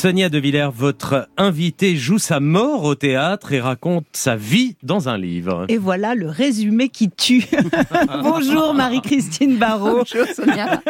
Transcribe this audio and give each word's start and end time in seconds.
Sonia 0.00 0.28
De 0.28 0.38
Villers, 0.38 0.70
votre 0.72 1.28
invitée 1.36 1.96
joue 1.96 2.20
sa 2.20 2.38
mort 2.38 2.84
au 2.84 2.94
théâtre 2.94 3.52
et 3.52 3.60
raconte 3.60 4.06
sa 4.12 4.36
vie 4.36 4.76
dans 4.84 5.08
un 5.08 5.18
livre. 5.18 5.64
Et 5.66 5.76
voilà 5.76 6.14
le 6.14 6.28
résumé 6.28 6.88
qui 6.88 7.10
tue. 7.10 7.44
Bonjour 8.22 8.74
Marie-Christine 8.74 9.56
Barrault. 9.56 10.04
Bonjour 10.04 10.24
Sonia. 10.32 10.80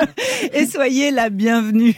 Et 0.52 0.66
soyez 0.66 1.10
la 1.10 1.30
bienvenue. 1.30 1.96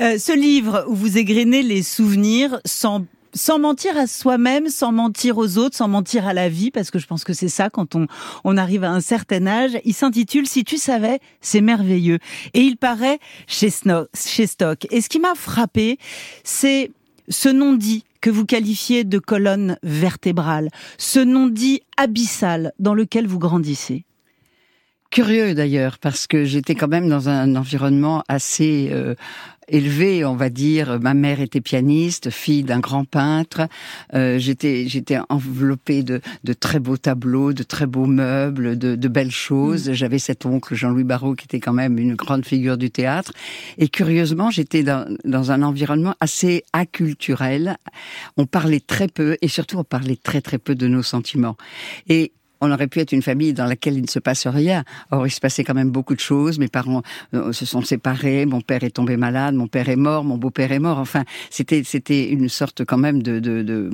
Euh, 0.00 0.18
ce 0.18 0.38
livre 0.38 0.84
où 0.86 0.94
vous 0.94 1.16
égrenez 1.16 1.62
les 1.62 1.82
souvenirs 1.82 2.60
sans 2.66 3.06
sans 3.34 3.58
mentir 3.58 3.96
à 3.96 4.06
soi-même, 4.06 4.68
sans 4.68 4.92
mentir 4.92 5.38
aux 5.38 5.58
autres, 5.58 5.76
sans 5.76 5.88
mentir 5.88 6.26
à 6.26 6.32
la 6.32 6.48
vie, 6.48 6.70
parce 6.70 6.90
que 6.90 6.98
je 6.98 7.06
pense 7.06 7.24
que 7.24 7.32
c'est 7.32 7.48
ça 7.48 7.70
quand 7.70 7.96
on, 7.96 8.56
arrive 8.56 8.84
à 8.84 8.90
un 8.90 9.00
certain 9.00 9.46
âge. 9.46 9.72
Il 9.84 9.94
s'intitule 9.94 10.46
Si 10.46 10.64
tu 10.64 10.78
savais, 10.78 11.18
c'est 11.40 11.60
merveilleux. 11.60 12.18
Et 12.54 12.60
il 12.60 12.76
paraît 12.76 13.18
chez, 13.46 13.70
chez 14.14 14.46
Stock. 14.46 14.86
Et 14.90 15.00
ce 15.00 15.08
qui 15.08 15.18
m'a 15.18 15.34
frappé, 15.34 15.98
c'est 16.44 16.90
ce 17.28 17.48
non-dit 17.48 18.04
que 18.20 18.30
vous 18.30 18.46
qualifiez 18.46 19.04
de 19.04 19.18
colonne 19.18 19.76
vertébrale, 19.82 20.70
ce 20.96 21.20
non-dit 21.20 21.82
abyssal 21.96 22.72
dans 22.78 22.94
lequel 22.94 23.26
vous 23.26 23.38
grandissez. 23.38 24.04
Curieux 25.14 25.54
d'ailleurs, 25.54 25.98
parce 25.98 26.26
que 26.26 26.44
j'étais 26.44 26.74
quand 26.74 26.88
même 26.88 27.08
dans 27.08 27.28
un 27.28 27.54
environnement 27.54 28.24
assez 28.26 28.88
euh, 28.90 29.14
élevé, 29.68 30.24
on 30.24 30.34
va 30.34 30.50
dire. 30.50 30.98
Ma 31.00 31.14
mère 31.14 31.40
était 31.40 31.60
pianiste, 31.60 32.30
fille 32.30 32.64
d'un 32.64 32.80
grand 32.80 33.04
peintre. 33.04 33.68
Euh, 34.14 34.40
j'étais 34.40 34.88
j'étais 34.88 35.18
enveloppée 35.28 36.02
de, 36.02 36.20
de 36.42 36.52
très 36.52 36.80
beaux 36.80 36.96
tableaux, 36.96 37.52
de 37.52 37.62
très 37.62 37.86
beaux 37.86 38.06
meubles, 38.06 38.76
de, 38.76 38.96
de 38.96 39.08
belles 39.08 39.30
choses. 39.30 39.88
Mm. 39.88 39.92
J'avais 39.92 40.18
cet 40.18 40.46
oncle 40.46 40.74
Jean-Louis 40.74 41.04
Barrault 41.04 41.36
qui 41.36 41.44
était 41.44 41.60
quand 41.60 41.72
même 41.72 41.96
une 42.00 42.16
grande 42.16 42.44
figure 42.44 42.76
du 42.76 42.90
théâtre. 42.90 43.32
Et 43.78 43.86
curieusement, 43.86 44.50
j'étais 44.50 44.82
dans, 44.82 45.06
dans 45.24 45.52
un 45.52 45.62
environnement 45.62 46.16
assez 46.18 46.64
acculturel. 46.72 47.76
On 48.36 48.46
parlait 48.46 48.80
très 48.80 49.06
peu 49.06 49.36
et 49.42 49.46
surtout 49.46 49.78
on 49.78 49.84
parlait 49.84 50.18
très 50.20 50.40
très 50.40 50.58
peu 50.58 50.74
de 50.74 50.88
nos 50.88 51.04
sentiments. 51.04 51.56
Et 52.08 52.32
on 52.60 52.70
aurait 52.70 52.86
pu 52.86 53.00
être 53.00 53.12
une 53.12 53.22
famille 53.22 53.52
dans 53.52 53.66
laquelle 53.66 53.94
il 53.94 54.02
ne 54.02 54.08
se 54.08 54.18
passe 54.18 54.46
rien. 54.46 54.84
Or, 55.10 55.26
il 55.26 55.30
se 55.30 55.40
passait 55.40 55.64
quand 55.64 55.74
même 55.74 55.90
beaucoup 55.90 56.14
de 56.14 56.20
choses. 56.20 56.58
Mes 56.58 56.68
parents 56.68 57.02
euh, 57.34 57.52
se 57.52 57.66
sont 57.66 57.82
séparés. 57.82 58.46
Mon 58.46 58.60
père 58.60 58.84
est 58.84 58.90
tombé 58.90 59.16
malade. 59.16 59.54
Mon 59.54 59.66
père 59.66 59.88
est 59.88 59.96
mort. 59.96 60.24
Mon 60.24 60.36
beau-père 60.36 60.72
est 60.72 60.78
mort. 60.78 60.98
Enfin, 60.98 61.24
c'était 61.50 61.82
c'était 61.84 62.28
une 62.30 62.48
sorte 62.48 62.84
quand 62.84 62.98
même 62.98 63.22
de 63.22 63.38
de, 63.38 63.62
de, 63.62 63.90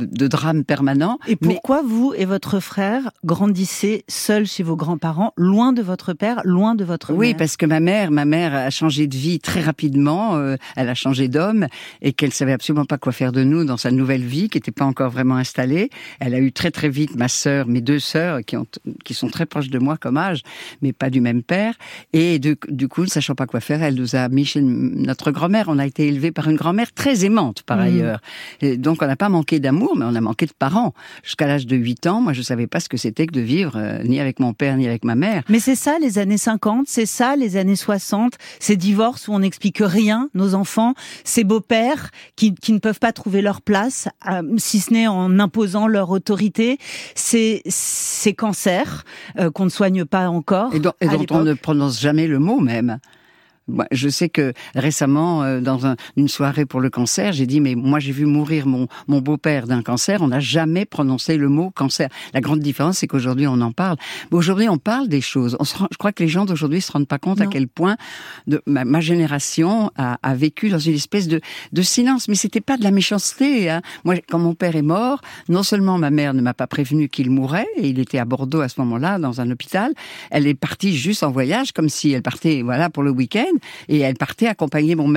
de 0.00 0.26
drame 0.26 0.64
permanent. 0.64 1.18
Et 1.26 1.36
pourquoi 1.36 1.82
vous 1.82 2.12
et 2.16 2.24
votre 2.24 2.60
frère 2.60 3.10
grandissez 3.24 4.04
seuls 4.08 4.46
chez 4.46 4.62
vos 4.62 4.76
grands-parents, 4.76 5.32
loin 5.36 5.72
de 5.72 5.82
votre 5.82 6.12
père, 6.12 6.40
loin 6.44 6.74
de 6.74 6.84
votre 6.84 7.12
mère? 7.12 7.18
Oui, 7.18 7.34
parce 7.34 7.56
que 7.56 7.66
ma 7.66 7.80
mère, 7.80 8.10
ma 8.10 8.24
mère 8.24 8.54
a 8.54 8.70
changé 8.70 9.06
de 9.06 9.16
vie 9.16 9.40
très 9.40 9.60
rapidement. 9.60 10.36
Euh, 10.36 10.56
elle 10.76 10.88
a 10.88 10.94
changé 10.94 11.28
d'homme 11.28 11.66
et 12.02 12.12
qu'elle 12.12 12.32
savait 12.32 12.52
absolument 12.52 12.84
pas 12.84 12.98
quoi 12.98 13.12
faire 13.12 13.32
de 13.32 13.44
nous 13.44 13.64
dans 13.64 13.76
sa 13.76 13.90
nouvelle 13.90 14.24
vie, 14.24 14.48
qui 14.48 14.58
n'était 14.58 14.72
pas 14.72 14.84
encore 14.84 15.10
vraiment 15.10 15.36
installée. 15.36 15.90
Elle 16.20 16.34
a 16.34 16.38
eu 16.38 16.52
très 16.52 16.70
très 16.70 16.88
vite 16.88 17.16
ma 17.16 17.28
sœur, 17.28 17.66
mes 17.66 17.80
deux 17.80 17.98
sœurs 17.98 18.40
qui, 18.44 18.56
ont, 18.56 18.66
qui 19.04 19.14
sont 19.14 19.28
très 19.28 19.46
proches 19.46 19.70
de 19.70 19.78
moi 19.78 19.96
comme 19.96 20.16
âge, 20.16 20.42
mais 20.82 20.92
pas 20.92 21.10
du 21.10 21.20
même 21.20 21.42
père. 21.42 21.74
Et 22.12 22.38
du, 22.38 22.56
du 22.68 22.88
coup, 22.88 23.02
ne 23.02 23.06
sachant 23.06 23.34
pas 23.34 23.46
quoi 23.46 23.60
faire, 23.60 23.82
elle 23.82 23.94
nous 23.94 24.16
a 24.16 24.28
mis 24.28 24.44
chez 24.44 24.60
notre 24.60 25.30
grand-mère. 25.30 25.66
On 25.68 25.78
a 25.78 25.86
été 25.86 26.06
élevés 26.06 26.32
par 26.32 26.48
une 26.48 26.56
grand-mère 26.56 26.92
très 26.92 27.24
aimante, 27.24 27.62
par 27.62 27.78
mmh. 27.78 27.80
ailleurs. 27.80 28.20
Et 28.60 28.76
donc, 28.76 29.02
on 29.02 29.06
n'a 29.06 29.16
pas 29.16 29.28
manqué 29.28 29.60
d'amour, 29.60 29.89
mais 29.96 30.04
on 30.04 30.14
a 30.14 30.20
manqué 30.20 30.46
de 30.46 30.52
parents. 30.58 30.94
Jusqu'à 31.22 31.46
l'âge 31.46 31.66
de 31.66 31.76
8 31.76 32.06
ans, 32.06 32.20
moi, 32.20 32.32
je 32.32 32.42
savais 32.42 32.66
pas 32.66 32.80
ce 32.80 32.88
que 32.88 32.96
c'était 32.96 33.26
que 33.26 33.32
de 33.32 33.40
vivre 33.40 33.72
euh, 33.76 34.02
ni 34.04 34.20
avec 34.20 34.40
mon 34.40 34.52
père, 34.52 34.76
ni 34.76 34.86
avec 34.86 35.04
ma 35.04 35.14
mère. 35.14 35.42
Mais 35.48 35.60
c'est 35.60 35.74
ça, 35.74 35.98
les 35.98 36.18
années 36.18 36.38
50, 36.38 36.86
c'est 36.88 37.06
ça, 37.06 37.36
les 37.36 37.56
années 37.56 37.76
60, 37.76 38.34
ces 38.58 38.76
divorces 38.76 39.28
où 39.28 39.32
on 39.32 39.40
n'explique 39.40 39.78
rien, 39.80 40.28
nos 40.34 40.54
enfants, 40.54 40.94
ces 41.24 41.44
beaux-pères 41.44 42.10
qui, 42.36 42.54
qui, 42.54 42.72
ne 42.72 42.78
peuvent 42.78 42.98
pas 42.98 43.12
trouver 43.12 43.42
leur 43.42 43.62
place, 43.62 44.08
euh, 44.30 44.42
si 44.58 44.80
ce 44.80 44.92
n'est 44.92 45.08
en 45.08 45.38
imposant 45.38 45.86
leur 45.86 46.10
autorité. 46.10 46.78
C'est 47.14 47.62
ces 47.66 48.34
cancers 48.34 49.04
euh, 49.38 49.50
qu'on 49.50 49.64
ne 49.64 49.70
soigne 49.70 50.04
pas 50.04 50.28
encore. 50.28 50.74
Et, 50.74 50.80
dont 50.80 50.92
on 51.30 51.42
ne 51.42 51.54
prononce 51.54 52.00
jamais 52.00 52.26
le 52.26 52.38
mot 52.38 52.60
même 52.60 52.98
je 53.90 54.08
sais 54.08 54.28
que 54.28 54.52
récemment, 54.74 55.42
euh, 55.42 55.60
dans 55.60 55.94
une 56.16 56.28
soirée 56.28 56.66
pour 56.66 56.80
le 56.80 56.90
cancer, 56.90 57.32
j'ai 57.32 57.46
dit 57.46 57.60
mais 57.60 57.74
moi 57.74 57.98
j'ai 57.98 58.12
vu 58.12 58.26
mourir 58.26 58.66
mon, 58.66 58.88
mon 59.08 59.20
beau-père 59.20 59.66
d'un 59.66 59.82
cancer. 59.82 60.22
On 60.22 60.28
n'a 60.28 60.40
jamais 60.40 60.84
prononcé 60.84 61.36
le 61.36 61.48
mot 61.48 61.70
cancer. 61.70 62.08
La 62.34 62.40
grande 62.40 62.60
différence, 62.60 62.98
c'est 62.98 63.06
qu'aujourd'hui 63.06 63.46
on 63.46 63.60
en 63.60 63.72
parle. 63.72 63.96
Aujourd'hui, 64.30 64.68
on 64.68 64.78
parle 64.78 65.08
des 65.08 65.20
choses. 65.20 65.56
On 65.58 65.64
je 65.64 65.96
crois 65.96 66.12
que 66.12 66.22
les 66.22 66.28
gens 66.28 66.44
d'aujourd'hui 66.44 66.80
se 66.80 66.92
rendent 66.92 67.08
pas 67.08 67.18
compte 67.18 67.40
à 67.40 67.46
quel 67.46 67.68
point 67.68 67.96
de, 68.46 68.62
ma, 68.66 69.00
génération 69.00 69.90
a, 69.96 70.18
a, 70.22 70.34
vécu 70.34 70.68
dans 70.68 70.78
une 70.78 70.94
espèce 70.94 71.28
de, 71.28 71.40
de 71.72 71.82
silence. 71.82 72.28
Mais 72.28 72.34
c'était 72.34 72.60
pas 72.60 72.76
de 72.76 72.82
la 72.82 72.90
méchanceté. 72.90 73.70
Hein. 73.70 73.82
Moi, 74.04 74.16
quand 74.28 74.38
mon 74.38 74.54
père 74.54 74.76
est 74.76 74.82
mort, 74.82 75.20
non 75.48 75.62
seulement 75.62 75.98
ma 75.98 76.10
mère 76.10 76.34
ne 76.34 76.40
m'a 76.40 76.54
pas 76.54 76.66
prévenu 76.66 77.08
qu'il 77.08 77.30
mourait, 77.30 77.66
et 77.76 77.88
il 77.88 77.98
était 77.98 78.18
à 78.18 78.24
Bordeaux 78.24 78.60
à 78.60 78.68
ce 78.68 78.80
moment-là 78.80 79.18
dans 79.18 79.40
un 79.40 79.50
hôpital. 79.50 79.92
Elle 80.30 80.46
est 80.46 80.54
partie 80.54 80.96
juste 80.96 81.22
en 81.22 81.30
voyage, 81.30 81.72
comme 81.72 81.88
si 81.88 82.12
elle 82.12 82.22
partait 82.22 82.62
voilà 82.62 82.90
pour 82.90 83.02
le 83.02 83.10
week-end 83.10 83.52
et 83.88 83.98
elle 84.00 84.16
partait 84.16 84.46
accompagner 84.46 84.94
mon, 84.94 85.08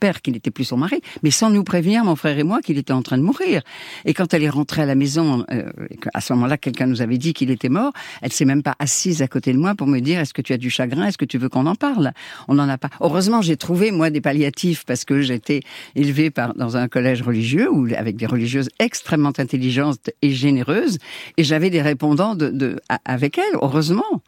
père, 0.00 0.20
qui 0.22 0.32
n'était 0.32 0.50
plus 0.50 0.64
son 0.64 0.76
mari, 0.76 1.00
mais 1.22 1.30
sans 1.30 1.50
nous 1.50 1.64
prévenir, 1.64 2.04
mon 2.04 2.16
frère 2.16 2.38
et 2.38 2.42
moi, 2.42 2.60
qu'il 2.60 2.78
était 2.78 2.92
en 2.92 3.02
train 3.02 3.16
de 3.16 3.22
mourir. 3.22 3.62
Et 4.04 4.12
quand 4.12 4.34
elle 4.34 4.42
est 4.42 4.50
rentrée 4.50 4.82
à 4.82 4.86
la 4.86 4.94
maison, 4.94 5.44
euh, 5.50 5.70
à 6.12 6.20
ce 6.20 6.32
moment-là, 6.34 6.58
quelqu'un 6.58 6.86
nous 6.86 7.00
avait 7.00 7.16
dit 7.16 7.32
qu'il 7.32 7.50
était 7.50 7.68
mort, 7.68 7.92
elle 8.20 8.32
s'est 8.32 8.44
même 8.44 8.62
pas 8.62 8.74
assise 8.78 9.22
à 9.22 9.28
côté 9.28 9.52
de 9.52 9.58
moi 9.58 9.74
pour 9.74 9.86
me 9.86 10.00
dire 10.00 10.20
est-ce 10.20 10.34
que 10.34 10.42
tu 10.42 10.52
as 10.52 10.58
du 10.58 10.68
chagrin, 10.68 11.06
est-ce 11.06 11.18
que 11.18 11.24
tu 11.24 11.38
veux 11.38 11.48
qu'on 11.48 11.66
en 11.66 11.74
parle? 11.74 12.12
On 12.48 12.54
n'en 12.54 12.68
a 12.68 12.76
pas. 12.76 12.90
Heureusement, 13.00 13.40
j'ai 13.40 13.56
trouvé 13.56 13.92
moi 13.92 14.10
des 14.10 14.20
palliatifs 14.20 14.84
parce 14.84 15.04
que 15.04 15.22
j'étais 15.22 15.60
élevée 15.94 16.30
dans 16.56 16.76
un 16.76 16.88
collège 16.88 17.22
religieux 17.22 17.68
avec 17.96 18.16
des 18.16 18.26
religieuses 18.26 18.68
extrêmement 18.78 19.32
intelligentes 19.38 20.10
et 20.22 20.30
généreuses, 20.30 20.98
et 21.36 21.44
j'avais 21.44 21.70
des 21.70 21.82
répondants 21.82 22.34
de, 22.34 22.76
avec 23.04 23.38
elles. 23.38 23.56
Heureusement. 23.62 24.22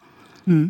Mmh. 0.47 0.67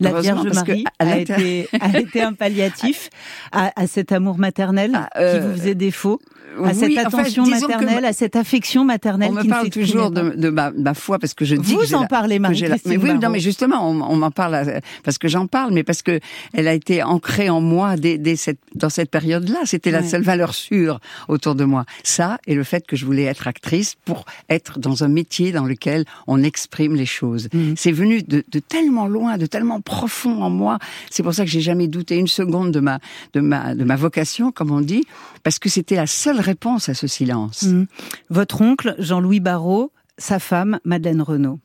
La 0.00 0.20
Vierge 0.20 0.46
Marie 0.54 0.84
a, 0.98 1.18
été, 1.18 1.68
a 1.80 1.98
été 1.98 2.22
un 2.22 2.32
palliatif 2.32 3.10
à, 3.52 3.72
à 3.74 3.86
cet 3.86 4.12
amour 4.12 4.38
maternel 4.38 4.92
ah, 4.94 5.08
qui 5.12 5.22
euh, 5.22 5.40
vous 5.40 5.58
faisait 5.58 5.74
défaut 5.74 6.20
à 6.64 6.74
cette 6.74 6.96
attention 6.98 7.46
maternelle, 7.46 8.04
à 8.04 8.12
cette 8.12 8.36
affection 8.36 8.84
maternelle. 8.84 9.30
On 9.32 9.34
me 9.34 9.48
parle 9.48 9.70
toujours 9.70 10.10
de, 10.10 10.30
de 10.30 10.48
ma, 10.50 10.70
ma, 10.70 10.94
foi 10.94 11.18
parce 11.18 11.34
que 11.34 11.44
je 11.44 11.56
dis. 11.56 11.74
Vous 11.74 11.94
en 11.94 12.06
parlez, 12.06 12.38
Marie. 12.38 12.64
Mais 12.86 12.96
oui, 12.96 13.14
non, 13.14 13.30
mais 13.30 13.40
justement, 13.40 13.88
on, 13.88 14.00
on 14.00 14.16
m'en 14.16 14.30
parle 14.30 14.54
euh, 14.54 14.80
parce 15.04 15.18
que 15.18 15.28
j'en 15.28 15.46
parle, 15.46 15.72
mais 15.72 15.82
parce 15.82 16.02
que 16.02 16.20
elle 16.52 16.68
a 16.68 16.74
été 16.74 17.02
ancrée 17.02 17.50
en 17.50 17.60
moi 17.60 17.96
dès, 17.96 18.18
dès 18.18 18.36
cette, 18.36 18.58
dans 18.74 18.90
cette 18.90 19.10
période-là. 19.10 19.60
C'était 19.64 19.90
la 19.90 20.02
seule 20.02 20.22
valeur 20.22 20.54
sûre 20.54 21.00
autour 21.28 21.54
de 21.54 21.64
moi. 21.64 21.84
Ça 22.02 22.38
et 22.46 22.54
le 22.54 22.64
fait 22.64 22.86
que 22.86 22.96
je 22.96 23.04
voulais 23.04 23.24
être 23.24 23.46
actrice 23.46 23.94
pour 24.04 24.24
être 24.48 24.78
dans 24.78 25.04
un 25.04 25.08
métier 25.08 25.52
dans 25.52 25.64
lequel 25.64 26.04
on 26.26 26.42
exprime 26.42 26.94
les 26.94 27.06
choses. 27.06 27.48
Mhm. 27.52 27.74
C'est 27.76 27.92
venu 27.92 28.22
de, 28.22 28.44
de, 28.50 28.58
tellement 28.58 29.06
loin, 29.06 29.38
de 29.38 29.46
tellement 29.46 29.80
profond 29.88 30.42
en 30.42 30.50
moi. 30.50 30.78
C'est 31.10 31.22
pour 31.22 31.34
ça 31.34 31.44
que 31.46 31.50
j'ai 31.50 31.62
jamais 31.62 31.88
douté 31.88 32.16
une 32.16 32.28
seconde 32.28 32.70
de 32.72 32.80
ma, 32.80 32.98
de 33.32 33.40
ma, 33.40 33.74
de 33.74 33.84
ma 33.84 33.96
vocation, 33.96 34.52
comme 34.52 34.70
on 34.70 34.82
dit, 34.82 35.04
parce 35.42 35.58
que 35.58 35.68
c'était 35.68 35.96
la 35.96 36.06
seule 36.06 36.40
réponse 36.40 36.88
à 36.88 36.94
ce 36.94 37.06
silence. 37.06 37.62
Mmh. 37.62 37.84
Votre 38.28 38.60
oncle, 38.60 38.94
Jean-Louis 38.98 39.40
Barrault, 39.40 39.90
sa 40.18 40.38
femme, 40.38 40.78
Madeleine 40.84 41.22
Renaud. 41.22 41.58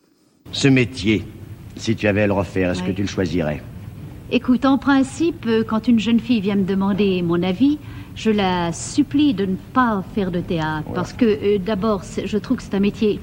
Ce 0.52 0.70
métier, 0.70 1.26
si 1.76 1.96
tu 1.96 2.08
avais 2.08 2.24
à 2.24 2.28
le 2.28 2.34
refaire, 2.34 2.72
est-ce 2.72 2.84
que 2.84 2.92
tu 2.92 3.02
le 3.02 3.08
choisirais? 3.08 3.62
Écoute, 4.32 4.66
en 4.66 4.78
principe, 4.78 5.46
euh, 5.46 5.64
quand 5.68 5.88
une 5.88 6.00
jeune 6.00 6.20
fille 6.20 6.42
vient 6.42 6.56
me 6.56 6.64
demander 6.64 7.22
mon 7.22 7.44
avis, 7.44 7.78
je 8.16 8.32
la 8.32 8.72
supplie 8.72 9.34
de 9.34 9.46
ne 9.46 9.56
pas 9.74 10.04
faire 10.16 10.32
de 10.32 10.40
théâtre. 10.40 10.90
Parce 10.96 11.14
que, 11.14 11.26
euh, 11.26 11.58
d'abord, 11.60 12.02
je 12.04 12.38
trouve 12.38 12.58
que 12.58 12.64
c'est 12.64 12.76
un 12.76 12.80
métier 12.80 13.20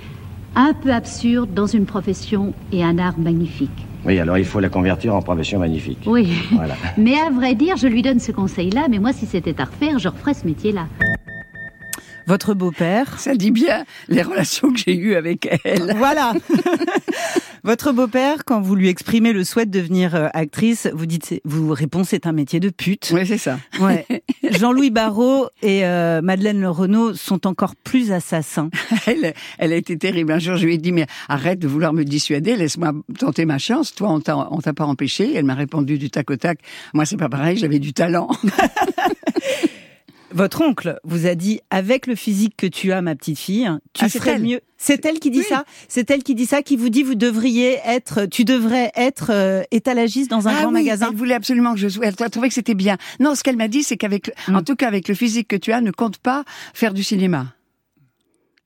un 0.55 0.75
peu 0.75 0.93
absurde 0.93 1.55
dans 1.55 1.67
une 1.67 1.87
profession 1.87 2.53
et 2.71 2.85
un 2.85 2.99
art 2.99 3.19
magnifique. 3.19 3.71
Oui, 4.05 4.19
alors 4.19 4.39
il 4.39 4.45
faut 4.45 4.61
la 4.61 4.69
convertir 4.69 5.15
en 5.15 5.23
profession 5.23 5.59
magnifique. 5.59 5.99
Oui. 6.07 6.33
Voilà. 6.53 6.75
mais 6.97 7.15
à 7.15 7.31
vrai 7.31 7.55
dire, 7.55 7.77
je 7.77 7.87
lui 7.87 8.03
donne 8.03 8.21
ce 8.21 8.33
conseil-là, 8.33 8.87
mais 8.89 8.99
moi, 8.99 9.13
si 9.13 9.27
c'était 9.27 9.61
à 9.61 9.65
refaire, 9.65 9.99
je 9.99 10.09
referais 10.09 10.35
ce 10.35 10.47
métier-là. 10.47 10.87
Votre 12.27 12.55
beau-père 12.55 13.19
Ça 13.19 13.35
dit 13.35 13.51
bien 13.51 13.85
les 14.09 14.23
relations 14.23 14.73
que 14.73 14.79
j'ai 14.79 14.95
eues 14.95 15.17
avec 15.17 15.49
elle. 15.65 15.95
Voilà. 15.97 16.33
Votre 17.63 17.93
beau-père, 17.93 18.45
quand 18.45 18.61
vous 18.61 18.75
lui 18.75 18.89
exprimez 18.89 19.33
le 19.33 19.45
souhait 19.45 19.67
de 19.67 19.71
devenir 19.71 20.15
euh, 20.15 20.29
actrice, 20.33 20.89
vous 20.93 21.07
dites, 21.07 21.41
vous 21.45 21.73
répondez, 21.73 22.07
c'est 22.09 22.27
un 22.27 22.33
métier 22.33 22.61
de 22.61 22.71
pute. 22.71 23.11
Oui, 23.15 23.27
c'est 23.27 23.39
ça. 23.39 23.59
Ouais. 23.81 24.07
Jean-Louis 24.51 24.91
Barrault 24.91 25.49
et 25.63 25.85
euh, 25.85 26.23
Madeleine 26.23 26.61
Le 26.61 26.71
Renault 26.71 27.15
sont 27.15 27.47
encore 27.47 27.77
plus 27.77 28.13
assassins. 28.13 28.71
elle, 29.07 29.35
elle 29.59 29.73
a 29.73 29.77
été 29.77 29.99
terrible. 29.99 30.33
Un 30.33 30.39
jour, 30.39 30.57
je 30.57 30.67
lui 30.67 30.75
ai 30.75 30.79
dit, 30.79 30.93
mais 30.93 31.07
arrête 31.29 31.59
de 31.59 31.69
vouloir 31.69 31.93
me 31.93 32.05
dissuader, 32.05 32.57
laisse-moi 32.57 32.93
tenter 33.19 33.45
ma 33.45 33.59
chance. 33.59 33.95
Toi, 33.95 34.09
on 34.11 34.21
t'a 34.61 34.73
pas 34.73 34.87
empêché. 34.87 35.35
Elle 35.35 35.45
m'a 35.45 35.55
répondu 35.55 35.99
du 35.99 36.11
tac 36.11 36.31
au 36.31 36.37
tac. 36.37 36.61
Moi, 36.95 37.05
c'est 37.05 37.17
pas 37.17 37.29
pareil, 37.29 37.57
j'avais 37.57 37.79
du 37.79 37.93
talent. 37.93 38.29
Votre 40.33 40.63
oncle 40.63 40.99
vous 41.05 41.27
a 41.27 41.35
dit 41.35 41.61
avec 41.71 42.07
le 42.07 42.15
physique 42.15 42.55
que 42.57 42.67
tu 42.67 42.93
as, 42.93 43.03
ma 43.03 43.15
petite 43.17 43.39
fille, 43.39 43.69
tu 43.93 44.05
Ah, 44.05 44.09
elle. 44.27 44.43
mieux. 44.43 44.61
C'est 44.77 45.05
elle 45.05 45.19
qui 45.19 45.31
dit 45.31 45.41
Oui. 45.41 45.45
ça. 45.49 45.65
C'est 45.89 46.11
elle 46.11 46.23
qui 46.23 46.35
dit 46.35 46.47
ça, 46.47 46.63
qui 46.63 46.77
vous 46.77 46.89
dit 46.89 47.03
vous 47.03 47.15
devriez 47.17 47.79
être, 47.85 48.27
tu 48.27 48.45
devrais 48.45 48.93
être 48.97 49.31
euh, 49.31 49.63
étalagiste 49.73 50.31
dans 50.31 50.49
un 50.49 50.53
ah 50.53 50.63
grand 50.63 50.69
oui, 50.69 50.85
magasin. 50.85 51.09
Elle 51.11 51.17
voulait 51.17 51.35
absolument 51.35 51.75
que 51.75 51.81
je 51.81 51.89
sois. 51.89 52.07
Elle 52.07 52.15
trouvait 52.31 52.49
que 52.49 52.55
c'était 52.55 52.75
bien. 52.75 52.97
Non, 53.19 53.35
ce 53.35 53.43
qu'elle 53.43 53.57
m'a 53.57 53.69
dit, 53.69 53.83
c'est 53.83 53.97
qu'avec, 53.97 54.31
Mm. 54.49 54.57
en 54.57 54.63
tout 54.63 54.77
cas 54.77 54.87
avec 54.89 55.09
le 55.09 55.15
physique 55.15 55.49
que 55.49 55.57
tu 55.57 55.73
as, 55.73 55.81
ne 55.81 55.91
compte 55.91 56.19
pas 56.19 56.45
faire 56.75 56.95
du 56.95 57.03
cinéma. 57.03 57.47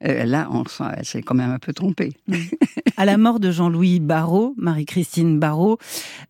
Euh, 0.07 0.25
là, 0.25 0.49
on 0.51 0.65
sent, 0.67 0.85
elle 0.97 1.05
s'est 1.05 1.23
quand 1.23 1.35
même 1.35 1.51
un 1.51 1.59
peu 1.59 1.73
trompée. 1.73 2.13
À 2.97 3.05
la 3.05 3.17
mort 3.17 3.41
de 3.41 3.51
Jean-Louis 3.51 3.99
Barrault, 3.99 4.55
Marie-Christine 4.57 5.41
Barrault, 5.41 5.79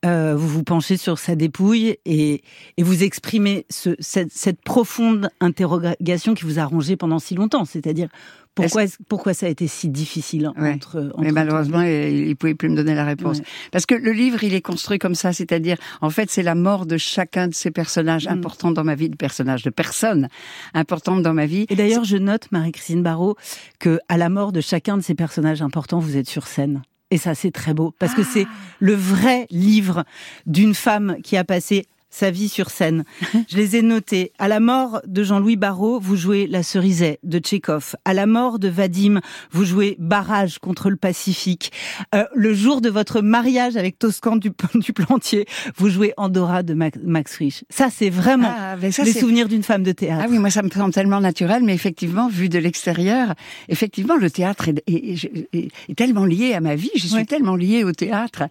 euh, 0.07 0.35
vous 0.35 0.49
vous 0.49 0.65
penchez 0.65 0.97
sur 0.97 1.19
sa 1.19 1.37
dépouille 1.37 1.99
et, 2.07 2.43
et 2.79 2.83
vous 2.83 3.03
exprimez 3.03 3.67
ce, 3.69 3.91
cette, 3.99 4.33
cette 4.33 4.63
profonde 4.63 5.29
interrogation 5.41 6.33
qui 6.33 6.45
vous 6.45 6.59
a 6.59 6.65
rongé 6.65 6.97
pendant 6.97 7.19
si 7.19 7.35
longtemps. 7.35 7.67
C'est-à-dire, 7.67 8.09
pourquoi, 8.55 8.85
pourquoi 9.09 9.35
ça 9.35 9.47
a 9.47 9.49
été 9.49 9.67
si 9.67 9.89
difficile 9.89 10.51
Ouais. 10.57 10.73
entre, 10.75 11.11
entre 11.15 11.21
Mais 11.21 11.33
malheureusement, 11.33 11.83
il 11.83 12.29
ne 12.29 12.35
pouvait 12.35 12.55
plus 12.55 12.69
me 12.69 12.77
donner 12.77 12.95
la 12.95 13.05
réponse. 13.05 13.39
Ouais. 13.39 13.45
Parce 13.73 13.87
que 13.87 13.95
le 13.95 14.13
livre, 14.13 14.45
il 14.45 14.55
est 14.55 14.61
construit 14.61 14.99
comme 14.99 15.15
ça, 15.15 15.33
c'est-à-dire, 15.33 15.77
en 16.01 16.11
fait, 16.11 16.31
c'est 16.31 16.43
la 16.43 16.55
mort 16.55 16.87
de 16.87 16.97
chacun 16.97 17.49
de 17.49 17.55
ces 17.55 17.71
personnages 17.71 18.27
Mm. 18.27 18.33
importants 18.33 18.71
dans 18.73 18.85
ma 18.85 18.95
vie, 18.95 19.09
de 19.09 19.17
personnages, 19.17 19.63
de 19.63 19.71
personnes 19.71 20.29
importantes 20.73 21.23
dans 21.23 21.35
ma 21.35 21.47
vie. 21.47 21.67
Et 21.69 21.77
d'ailleurs, 21.77 22.05
je 22.05 22.17
note, 22.17 22.51
Marie-Christine 22.53 23.03
Barrault, 23.03 23.37
que 23.79 23.99
à 24.09 24.17
la 24.17 24.29
mort 24.29 24.53
de 24.53 24.61
chacun 24.61 24.97
de 24.97 25.03
ces 25.03 25.15
personnages 25.15 25.63
importants, 25.63 25.99
vous 25.99 26.17
êtes 26.17 26.29
sur 26.29 26.47
scène. 26.47 26.83
Et 27.11 27.19
ça, 27.19 27.35
c'est 27.35 27.51
très 27.51 27.75
beau, 27.75 27.95
parce 27.99 28.15
que 28.15 28.23
Ah. 28.23 28.29
c'est 28.33 28.47
le 28.81 28.95
vrai 28.95 29.47
livre 29.51 30.05
d'une 30.47 30.75
femme 30.75 31.17
qui 31.23 31.37
a 31.37 31.45
passé 31.45 31.87
sa 32.15 32.31
vie 32.31 32.49
sur 32.49 32.71
scène. 32.71 33.05
Je 33.49 33.57
les 33.57 33.75
ai 33.77 33.83
notés. 33.83 34.33
À 34.39 34.47
la 34.47 34.61
mort 34.61 35.01
de 35.07 35.25
Jean-Louis 35.25 35.57
Barrault, 35.57 35.99
vous 35.99 36.15
jouez 36.17 36.47
La 36.47 36.63
Cerisée 36.63 37.19
de 37.25 37.39
Tchekhov. 37.41 37.97
À 38.05 38.15
la 38.15 38.27
mort 38.27 38.59
de 38.61 38.69
Vadim, 38.69 39.21
vous 39.51 39.65
jouez 39.65 39.97
Barrage 39.99 40.59
contre 40.61 40.91
le 40.91 40.97
Pacifique. 40.97 41.73
Euh, 42.15 42.25
le 42.35 42.55
jour 42.55 42.81
de 42.81 42.89
votre 42.89 43.21
mariage 43.21 43.77
avec 43.77 43.99
Toscan 43.99 44.37
du, 44.37 44.51
du 44.77 44.93
Plantier, 44.93 45.47
vous 45.77 45.89
jouez 45.91 46.13
Andorra 46.17 46.63
de 46.63 46.75
Max, 46.75 46.99
Max 47.03 47.35
Frisch. 47.35 47.65
Ça, 47.69 47.89
c'est 47.91 48.11
vraiment 48.11 48.53
Ah, 48.57 48.77
ça, 48.93 49.03
les 49.03 49.13
souvenirs 49.13 49.49
d'une 49.49 49.65
femme 49.65 49.83
de 49.83 49.93
théâtre. 49.93 50.23
Ah 50.25 50.29
oui, 50.31 50.39
moi 50.39 50.51
ça 50.51 50.63
me 50.63 50.71
semble 50.71 50.93
tellement 50.95 51.21
naturel, 51.21 51.65
mais 51.65 51.75
effectivement, 51.75 52.29
vu 52.29 52.49
de 52.49 52.59
l'extérieur, 52.61 53.35
effectivement, 53.69 54.17
le 54.17 54.31
théâtre 54.31 54.69
est, 54.69 54.83
est- 54.87 55.31
est- 55.53 55.71
est 55.89 55.95
tellement 55.97 56.25
lié 56.25 56.55
à 56.55 56.61
ma 56.61 56.77
vie. 56.77 56.91
Je 56.95 57.07
suis 57.07 57.15
Ouais. 57.17 57.25
tellement 57.25 57.57
liée 57.57 57.83
au 57.83 57.93
théâtre, 57.93 58.45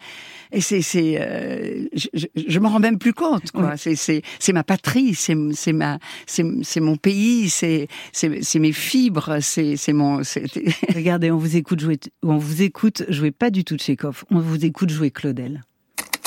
et 0.52 0.60
c'est, 0.62 0.82
c'est, 0.82 1.18
euh, 1.22 1.86
je, 1.94 2.08
je, 2.14 2.26
je 2.48 2.60
m'en 2.60 2.70
rends 2.70 2.80
même 2.80 2.98
plus 2.98 3.14
compte. 3.14 3.52
Quoi. 3.54 3.78
C'est, 3.78 3.96
c'est, 3.96 4.22
c'est 4.40 4.54
ma 4.54 4.64
patrie, 4.64 5.14
c'est, 5.14 5.36
c'est 5.54 5.74
ma, 5.74 6.00
c'est, 6.26 6.44
c'est 6.64 6.80
mon 6.80 6.96
pays, 6.96 7.50
c'est, 7.50 7.88
c'est, 8.12 8.44
c'est 8.44 8.60
mes 8.60 8.74
fibres, 8.74 9.38
c'est, 9.42 9.78
c'est 9.78 9.94
mon. 9.94 10.18
Regardez, 10.96 11.32
on 11.32 11.38
vous 11.38 11.56
écoute 11.56 11.80
jouer, 11.80 12.00
on 12.24 12.38
vous 12.38 12.62
écoute 12.62 13.04
jouer 13.10 13.32
pas 13.32 13.50
du 13.50 13.64
tout 13.64 13.78
Tchekhov, 13.78 14.24
on 14.32 14.40
vous 14.40 14.66
écoute 14.66 14.90
jouer 14.90 15.12
Claudel. 15.12 15.64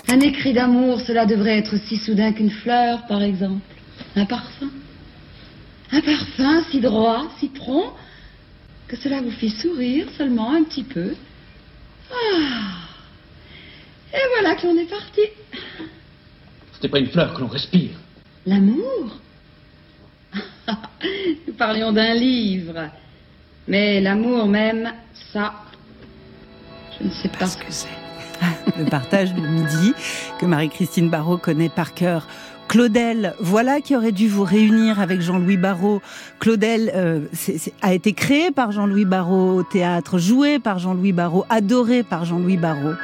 Un 0.09 0.21
écrit 0.21 0.53
d'amour, 0.53 1.01
cela 1.01 1.27
devrait 1.27 1.59
être 1.59 1.75
aussi 1.75 1.97
soudain 1.97 2.33
qu'une 2.33 2.51
fleur, 2.51 3.07
par 3.09 3.23
exemple. 3.23 3.61
Un 4.15 4.25
parfum. 4.25 4.71
Un 5.91 6.01
parfum 6.01 6.63
si 6.71 6.81
droit, 6.81 7.27
si 7.41 7.49
prompt, 7.49 7.93
que 8.87 8.97
cela 8.97 9.21
vous 9.21 9.33
fait 9.33 9.49
sourire 9.49 10.07
seulement 10.17 10.53
un 10.53 10.63
petit 10.63 10.85
peu. 10.85 11.15
Ah 12.11 12.87
Et 14.15 14.21
voilà 14.37 14.55
que 14.55 14.67
l'on 14.67 14.79
est 14.79 14.89
parti. 14.89 15.23
Ce 16.77 16.83
n'est 16.83 16.91
pas 16.91 16.99
une 16.99 17.09
fleur 17.09 17.35
que 17.35 17.41
l'on 17.41 17.49
respire. 17.49 17.91
L'amour 18.47 19.21
Nous 21.47 21.55
parlions 21.55 21.93
d'un 21.93 22.15
livre. 22.15 22.91
Mais 23.69 24.01
l'amour 24.01 24.47
même, 24.47 24.93
ça, 25.33 25.55
je 26.99 27.07
ne 27.07 27.11
sais 27.11 27.29
pas 27.29 27.47
ce 27.47 27.57
que 27.57 27.71
c'est. 27.71 27.89
Le 28.79 28.85
partage 28.85 29.35
de 29.35 29.41
midi 29.41 29.95
que 30.39 30.47
Marie-Christine 30.47 31.09
Barrault 31.09 31.39
connaît 31.39 31.71
par 31.71 31.95
cœur. 31.95 32.27
Claudel, 32.69 33.35
voilà 33.39 33.81
qui 33.81 33.95
aurait 33.95 34.13
dû 34.13 34.29
vous 34.29 34.43
réunir 34.43 35.01
avec 35.01 35.21
Jean-Louis 35.21 35.57
Barrault. 35.57 36.03
Claudel 36.41 36.91
euh, 36.95 37.21
a 37.81 37.95
été 37.95 38.13
créé 38.13 38.51
par 38.51 38.73
Jean-Louis 38.73 39.05
Barrault 39.05 39.59
au 39.59 39.63
théâtre, 39.63 40.19
joué 40.19 40.59
par 40.59 40.79
Jean-Louis 40.79 41.13
Barrault, 41.13 41.47
adoré 41.49 42.03
par 42.03 42.25
Jean-Louis 42.25 42.57
Barrault. 42.57 42.97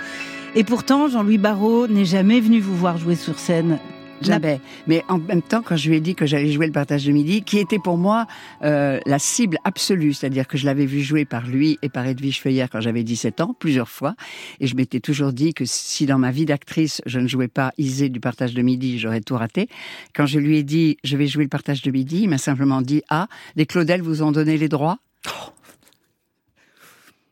Et 0.54 0.64
pourtant, 0.64 1.08
Jean-Louis 1.08 1.38
Barrault 1.38 1.86
n'est 1.88 2.04
jamais 2.04 2.38
venu 2.38 2.60
vous 2.60 2.76
voir 2.76 2.98
jouer 2.98 3.16
sur 3.16 3.38
scène. 3.38 3.78
Jamais. 4.20 4.60
Mais 4.86 5.02
en 5.08 5.18
même 5.18 5.40
temps, 5.40 5.62
quand 5.62 5.76
je 5.76 5.88
lui 5.88 5.96
ai 5.96 6.00
dit 6.00 6.14
que 6.14 6.26
j'allais 6.26 6.52
jouer 6.52 6.66
le 6.66 6.72
partage 6.72 7.06
de 7.06 7.10
midi, 7.10 7.42
qui 7.42 7.58
était 7.58 7.78
pour 7.78 7.96
moi 7.96 8.26
euh, 8.62 9.00
la 9.06 9.18
cible 9.18 9.56
absolue, 9.64 10.12
c'est-à-dire 10.12 10.46
que 10.46 10.58
je 10.58 10.66
l'avais 10.66 10.84
vu 10.84 11.00
jouer 11.00 11.24
par 11.24 11.46
lui 11.46 11.78
et 11.80 11.88
par 11.88 12.06
Edwige 12.06 12.40
Feuillère 12.40 12.68
quand 12.70 12.80
j'avais 12.80 13.02
17 13.02 13.40
ans, 13.40 13.56
plusieurs 13.58 13.88
fois, 13.88 14.14
et 14.60 14.66
je 14.66 14.76
m'étais 14.76 15.00
toujours 15.00 15.32
dit 15.32 15.54
que 15.54 15.64
si 15.64 16.04
dans 16.04 16.18
ma 16.18 16.30
vie 16.30 16.44
d'actrice, 16.44 17.00
je 17.06 17.18
ne 17.18 17.26
jouais 17.26 17.48
pas 17.48 17.72
Isée 17.78 18.10
du 18.10 18.20
partage 18.20 18.52
de 18.52 18.60
midi, 18.60 18.98
j'aurais 18.98 19.22
tout 19.22 19.36
raté. 19.36 19.68
Quand 20.14 20.26
je 20.26 20.38
lui 20.38 20.58
ai 20.58 20.62
dit, 20.62 20.98
je 21.02 21.16
vais 21.16 21.26
jouer 21.26 21.44
le 21.44 21.50
partage 21.50 21.80
de 21.80 21.90
midi, 21.90 22.20
il 22.24 22.28
m'a 22.28 22.38
simplement 22.38 22.82
dit, 22.82 23.02
ah, 23.08 23.26
les 23.56 23.64
Claudel 23.64 24.02
vous 24.02 24.22
ont 24.22 24.32
donné 24.32 24.58
les 24.58 24.68
droits? 24.68 24.98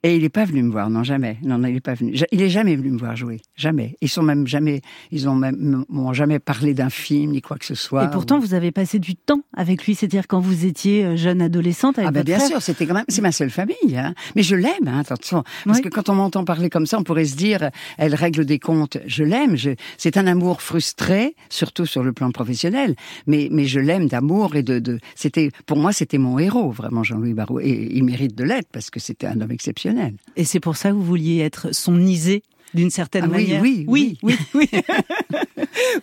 Et 0.03 0.17
il 0.17 0.23
n'est 0.23 0.29
pas 0.31 0.45
venu 0.45 0.63
me 0.63 0.71
voir, 0.71 0.89
non 0.91 1.03
jamais. 1.03 1.37
Non, 1.43 1.59
non, 1.59 1.69
il 1.69 1.75
n'est 1.75 1.81
pas 1.81 1.95
venu. 1.95 2.15
Il 2.33 2.41
est 2.43 2.49
jamais 2.49 2.75
venu 2.77 2.91
me 2.91 2.99
voir 2.99 3.17
jouer, 3.17 3.41
jamais. 3.57 3.97
Ils 4.01 4.09
sont 4.09 4.23
même 4.23 4.47
jamais, 4.47 4.81
ils 5.11 5.29
ont 5.29 5.35
même, 5.35 5.85
m'ont 5.89 6.13
jamais 6.13 6.39
parlé 6.39 6.73
d'un 6.75 6.89
film 6.91 7.33
ni 7.33 7.43
quoi 7.43 7.59
que 7.59 7.67
ce 7.67 7.75
soit. 7.75 8.05
Et 8.05 8.11
pourtant, 8.11 8.39
Ou- 8.39 8.41
vous 8.41 8.55
avez 8.55 8.73
passé 8.73 8.99
du 8.99 9.15
temps 9.15 9.43
avec 9.55 9.85
lui, 9.87 9.95
c'est-à-dire 9.95 10.27
quand 10.27 10.41
vous 10.41 10.65
étiez 10.65 11.05
euh, 11.05 11.17
jeune 11.17 11.43
adolescente 11.43 11.99
avec 11.99 12.09
ah 12.09 12.13
ben 12.13 12.21
votre 12.21 12.27
bien 12.27 12.37
frère. 12.39 12.49
sûr, 12.49 12.63
c'était 12.63 12.87
quand 12.87 12.95
même, 12.95 13.05
c'est 13.09 13.21
ma 13.21 13.33
seule 13.33 13.51
famille. 13.51 13.77
Hein. 13.97 14.15
Mais 14.37 14.43
je 14.43 14.57
l'aime, 14.57 14.87
hein, 14.87 15.01
attention. 15.01 15.43
Parce 15.67 15.79
Oui. 15.79 15.85
que 15.85 15.89
quand 15.91 16.09
on 16.09 16.15
m'entend 16.15 16.45
parler 16.45 16.71
comme 16.71 16.87
ça, 16.87 16.99
on 16.99 17.03
pourrait 17.03 17.27
se 17.27 17.37
dire, 17.37 17.71
elle 17.99 18.15
règle 18.15 18.47
des 18.47 18.59
comptes. 18.59 18.97
Je 19.07 19.23
l'aime. 19.25 19.57
Je... 19.57 19.71
C'est 19.99 20.17
un 20.17 20.27
amour 20.27 20.63
frustré, 20.63 21.35
surtout 21.51 21.85
sur 21.85 22.03
le 22.03 22.13
plan 22.13 22.31
professionnel. 22.31 22.95
Mais 23.27 23.49
mais 23.51 23.67
je 23.67 23.81
l'aime 23.81 24.07
d'amour 24.09 24.57
et 24.57 24.63
de, 24.63 24.79
de... 24.79 24.99
C'était 25.15 25.51
pour 25.67 25.77
moi, 25.77 25.93
c'était 25.93 26.19
mon 26.19 26.39
héros, 26.39 26.71
vraiment 26.71 27.03
Jean-Louis 27.05 27.35
Barrault. 27.35 27.61
Et 27.61 27.89
il 27.93 28.05
mérite 28.05 28.35
de 28.35 28.45
l'être 28.45 28.69
parce 28.73 28.89
que 28.89 28.99
c'était 29.01 29.27
un 29.27 29.39
homme 29.41 29.51
exceptionnel. 29.51 29.90
Et 30.37 30.45
c'est 30.45 30.61
pour 30.61 30.77
ça 30.77 30.91
que 30.91 30.95
vous 30.95 31.05
vouliez 31.05 31.39
être 31.39 31.75
son 31.75 32.01
Isée 32.01 32.43
d'une 32.75 32.91
certaine 32.91 33.25
Ah 33.27 33.29
oui, 33.37 33.43
manière. 33.45 33.63
oui, 33.63 33.85
oui, 33.89 34.19
oui, 34.23 34.37
oui, 34.55 34.69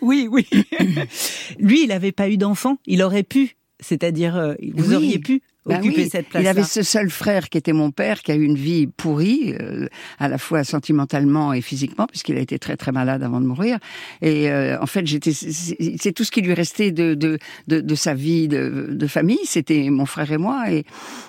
oui, 0.02 0.28
oui. 0.30 0.46
Lui, 1.58 1.82
il 1.84 1.88
n'avait 1.88 2.12
pas 2.12 2.28
eu 2.28 2.36
d'enfant. 2.36 2.78
Il 2.86 3.02
aurait 3.02 3.22
pu, 3.22 3.56
c'est-à-dire, 3.80 4.36
euh, 4.36 4.54
vous 4.74 4.90
Oui. 4.90 4.94
auriez 4.96 5.18
pu 5.18 5.42
Occuper 5.64 6.02
oui, 6.04 6.08
cette 6.10 6.28
place. 6.28 6.42
Il 6.42 6.46
avait 6.46 6.62
ce 6.62 6.82
seul 6.82 7.10
frère 7.10 7.48
qui 7.50 7.58
était 7.58 7.72
mon 7.72 7.90
père, 7.90 8.22
qui 8.22 8.32
a 8.32 8.36
eu 8.36 8.44
une 8.44 8.56
vie 8.56 8.86
pourrie, 8.86 9.54
euh, 9.60 9.86
à 10.18 10.28
la 10.28 10.38
fois 10.38 10.64
sentimentalement 10.64 11.52
et 11.52 11.60
physiquement, 11.60 12.06
puisqu'il 12.06 12.36
a 12.36 12.40
été 12.40 12.58
très 12.58 12.76
très 12.76 12.92
malade 12.92 13.22
avant 13.22 13.40
de 13.40 13.46
mourir. 13.46 13.78
Et 14.22 14.50
euh, 14.50 14.80
en 14.80 14.86
fait, 14.86 15.06
j'étais, 15.06 15.32
c'est 15.32 16.12
tout 16.12 16.24
ce 16.24 16.30
qui 16.30 16.40
lui 16.40 16.54
restait 16.54 16.90
de 16.90 17.14
de, 17.14 17.38
de, 17.66 17.80
de 17.80 17.94
sa 17.94 18.14
vie 18.14 18.48
de, 18.48 18.88
de 18.90 19.06
famille, 19.06 19.44
c'était 19.44 19.90
mon 19.90 20.06
frère 20.06 20.32
et 20.32 20.38
moi. 20.38 20.70
Et 20.70 20.84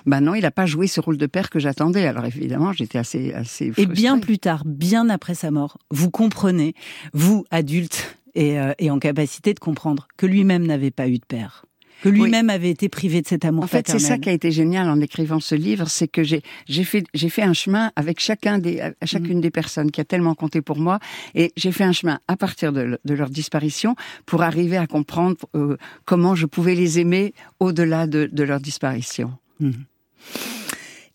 ben 0.06 0.20
non, 0.20 0.34
il 0.34 0.42
n'a 0.42 0.50
pas 0.50 0.66
joué 0.66 0.86
ce 0.86 1.00
rôle 1.00 1.18
de 1.18 1.26
père 1.26 1.50
que 1.50 1.58
j'attendais. 1.58 2.06
Alors 2.06 2.24
évidemment, 2.24 2.72
j'étais 2.72 2.98
assez 2.98 3.32
assez. 3.34 3.72
Et 3.76 3.86
bien 3.86 4.18
plus 4.18 4.38
tard, 4.38 4.62
bien 4.64 5.10
après 5.10 5.34
sa 5.34 5.50
mort, 5.50 5.76
vous 5.90 6.10
comprenez, 6.10 6.74
vous, 7.12 7.44
adulte, 7.50 8.16
et, 8.34 8.58
euh, 8.58 8.72
et 8.78 8.90
en 8.90 8.98
capacité 8.98 9.54
de 9.54 9.60
comprendre 9.60 10.08
que 10.16 10.26
lui-même 10.26 10.66
n'avait 10.66 10.90
pas 10.90 11.08
eu 11.08 11.18
de 11.18 11.24
père. 11.26 11.64
Que 12.02 12.08
lui-même 12.08 12.50
avait 12.50 12.70
été 12.70 12.88
privé 12.88 13.20
de 13.22 13.26
cet 13.28 13.44
amour 13.44 13.64
En 13.64 13.66
fait, 13.66 13.86
c'est 13.88 13.98
ça 13.98 14.18
qui 14.18 14.28
a 14.28 14.32
été 14.32 14.50
génial 14.50 14.88
en 14.88 15.00
écrivant 15.00 15.40
ce 15.40 15.54
livre, 15.54 15.88
c'est 15.88 16.08
que 16.08 16.22
j'ai 16.22 16.42
j'ai 16.66 16.84
fait 16.84 17.04
j'ai 17.14 17.28
fait 17.28 17.42
un 17.42 17.52
chemin 17.52 17.92
avec 17.96 18.20
chacun 18.20 18.58
des 18.58 18.80
à 18.80 18.92
chacune 19.06 19.38
Mm. 19.38 19.40
des 19.42 19.50
personnes 19.50 19.90
qui 19.90 20.00
a 20.00 20.04
tellement 20.04 20.34
compté 20.34 20.62
pour 20.62 20.78
moi, 20.78 20.98
et 21.34 21.52
j'ai 21.56 21.72
fait 21.72 21.84
un 21.84 21.92
chemin 21.92 22.18
à 22.28 22.36
partir 22.36 22.72
de, 22.72 22.80
le- 22.80 22.98
de 23.04 23.14
leur 23.14 23.30
disparition 23.30 23.96
pour 24.26 24.42
arriver 24.42 24.76
à 24.76 24.86
comprendre 24.86 25.36
euh, 25.54 25.76
comment 26.04 26.34
je 26.34 26.46
pouvais 26.46 26.74
les 26.74 26.98
aimer 27.00 27.34
au-delà 27.60 28.06
de, 28.06 28.28
de 28.32 28.42
leur 28.44 28.60
disparition. 28.60 29.32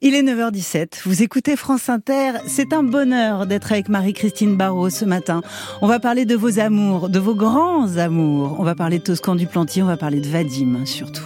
Il 0.07 0.13
est 0.13 0.21
9h17, 0.21 0.99
vous 1.05 1.23
écoutez 1.23 1.55
France 1.55 1.89
Inter, 1.89 2.33
c'est 2.45 2.73
un 2.73 2.83
bonheur 2.83 3.47
d'être 3.47 3.71
avec 3.71 3.89
Marie-Christine 3.89 4.55
Barrault 4.55 4.91
ce 4.91 5.03
matin. 5.03 5.41
On 5.81 5.87
va 5.87 5.99
parler 5.99 6.25
de 6.25 6.35
vos 6.35 6.59
amours, 6.59 7.09
de 7.09 7.17
vos 7.17 7.33
grands 7.33 7.97
amours. 7.97 8.55
On 8.59 8.63
va 8.63 8.75
parler 8.75 8.99
de 8.99 9.03
Toscan 9.03 9.33
du 9.33 9.47
Plantier, 9.47 9.81
on 9.81 9.87
va 9.87 9.97
parler 9.97 10.19
de 10.19 10.27
Vadim 10.27 10.85
surtout. 10.85 11.23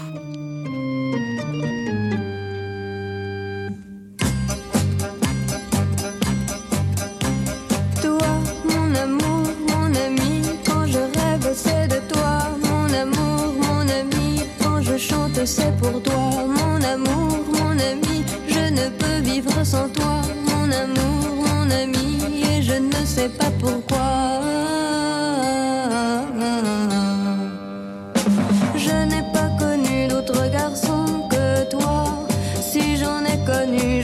inconnue. 33.59 33.98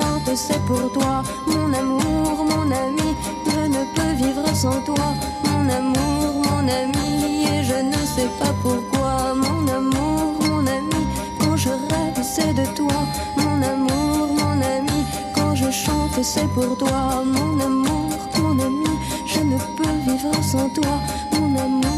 Chante, 0.00 0.36
c'est 0.36 0.64
pour 0.64 0.90
toi, 0.92 1.22
mon 1.46 1.72
amour, 1.72 2.44
mon 2.50 2.70
ami. 2.70 3.10
Je 3.46 3.60
ne 3.74 3.84
peux 3.94 4.12
vivre 4.24 4.46
sans 4.54 4.80
toi, 4.82 5.06
mon 5.44 5.68
amour, 5.68 6.42
mon 6.46 6.68
ami. 6.68 7.44
Et 7.52 7.62
je 7.62 7.78
ne 7.92 8.00
sais 8.14 8.30
pas 8.38 8.52
pourquoi, 8.62 9.34
mon 9.34 9.66
amour, 9.68 10.34
mon 10.48 10.66
ami. 10.66 11.02
Quand 11.40 11.56
je 11.56 11.70
rêve, 11.70 12.20
c'est 12.22 12.54
de 12.54 12.66
toi, 12.76 12.98
mon 13.36 13.62
amour, 13.62 14.28
mon 14.40 14.60
ami. 14.76 15.00
Quand 15.34 15.54
je 15.54 15.70
chante, 15.70 16.22
c'est 16.22 16.48
pour 16.54 16.76
toi, 16.76 17.22
mon 17.24 17.58
amour, 17.60 18.10
mon 18.40 18.58
ami. 18.58 18.94
Je 19.26 19.40
ne 19.40 19.58
peux 19.76 19.96
vivre 20.06 20.32
sans 20.42 20.68
toi, 20.70 20.94
mon 21.32 21.50
amour, 21.58 21.89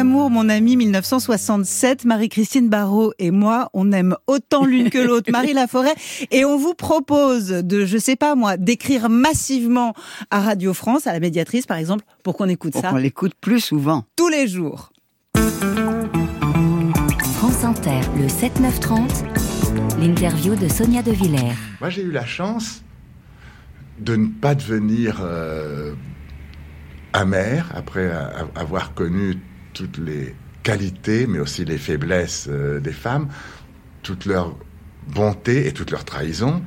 amour, 0.00 0.30
mon 0.30 0.48
ami, 0.48 0.76
1967, 0.76 2.06
Marie-Christine 2.06 2.70
Barrault 2.70 3.12
et 3.18 3.30
moi, 3.30 3.68
on 3.74 3.92
aime 3.92 4.16
autant 4.26 4.64
l'une 4.64 4.88
que 4.88 4.96
l'autre 4.96 5.30
Marie 5.32 5.52
Laforêt 5.52 5.94
et 6.30 6.46
on 6.46 6.56
vous 6.56 6.72
propose 6.72 7.48
de, 7.48 7.84
je 7.84 7.98
sais 7.98 8.16
pas 8.16 8.34
moi, 8.34 8.56
d'écrire 8.56 9.10
massivement 9.10 9.92
à 10.30 10.40
Radio 10.40 10.72
France, 10.72 11.06
à 11.06 11.12
la 11.12 11.20
médiatrice 11.20 11.66
par 11.66 11.76
exemple, 11.76 12.06
pour 12.22 12.34
qu'on 12.34 12.48
écoute 12.48 12.72
Pour 12.72 12.80
ça 12.80 12.88
qu'on 12.88 12.96
l'écoute 12.96 13.34
plus 13.42 13.60
souvent. 13.60 14.04
tous 14.16 14.28
les 14.28 14.48
jours. 14.48 14.90
France 17.34 17.62
Inter, 17.64 18.00
le 18.16 18.26
7-9-30, 18.26 20.00
l'interview 20.00 20.54
de 20.54 20.68
Sonia 20.68 21.02
De 21.02 21.12
Villers. 21.12 21.52
Moi, 21.78 21.90
j'ai 21.90 22.02
eu 22.02 22.10
la 22.10 22.24
chance 22.24 22.82
de 23.98 24.16
ne 24.16 24.28
pas 24.28 24.54
devenir 24.54 25.20
euh, 25.20 25.92
amer 27.12 27.70
après 27.74 28.10
avoir 28.54 28.94
connu 28.94 29.36
toutes 29.72 29.98
les 29.98 30.34
qualités, 30.62 31.26
mais 31.26 31.38
aussi 31.38 31.64
les 31.64 31.78
faiblesses 31.78 32.46
euh, 32.48 32.80
des 32.80 32.92
femmes, 32.92 33.28
toute 34.02 34.26
leur 34.26 34.56
bonté 35.08 35.66
et 35.66 35.72
toute 35.72 35.90
leur 35.90 36.04
trahison, 36.04 36.62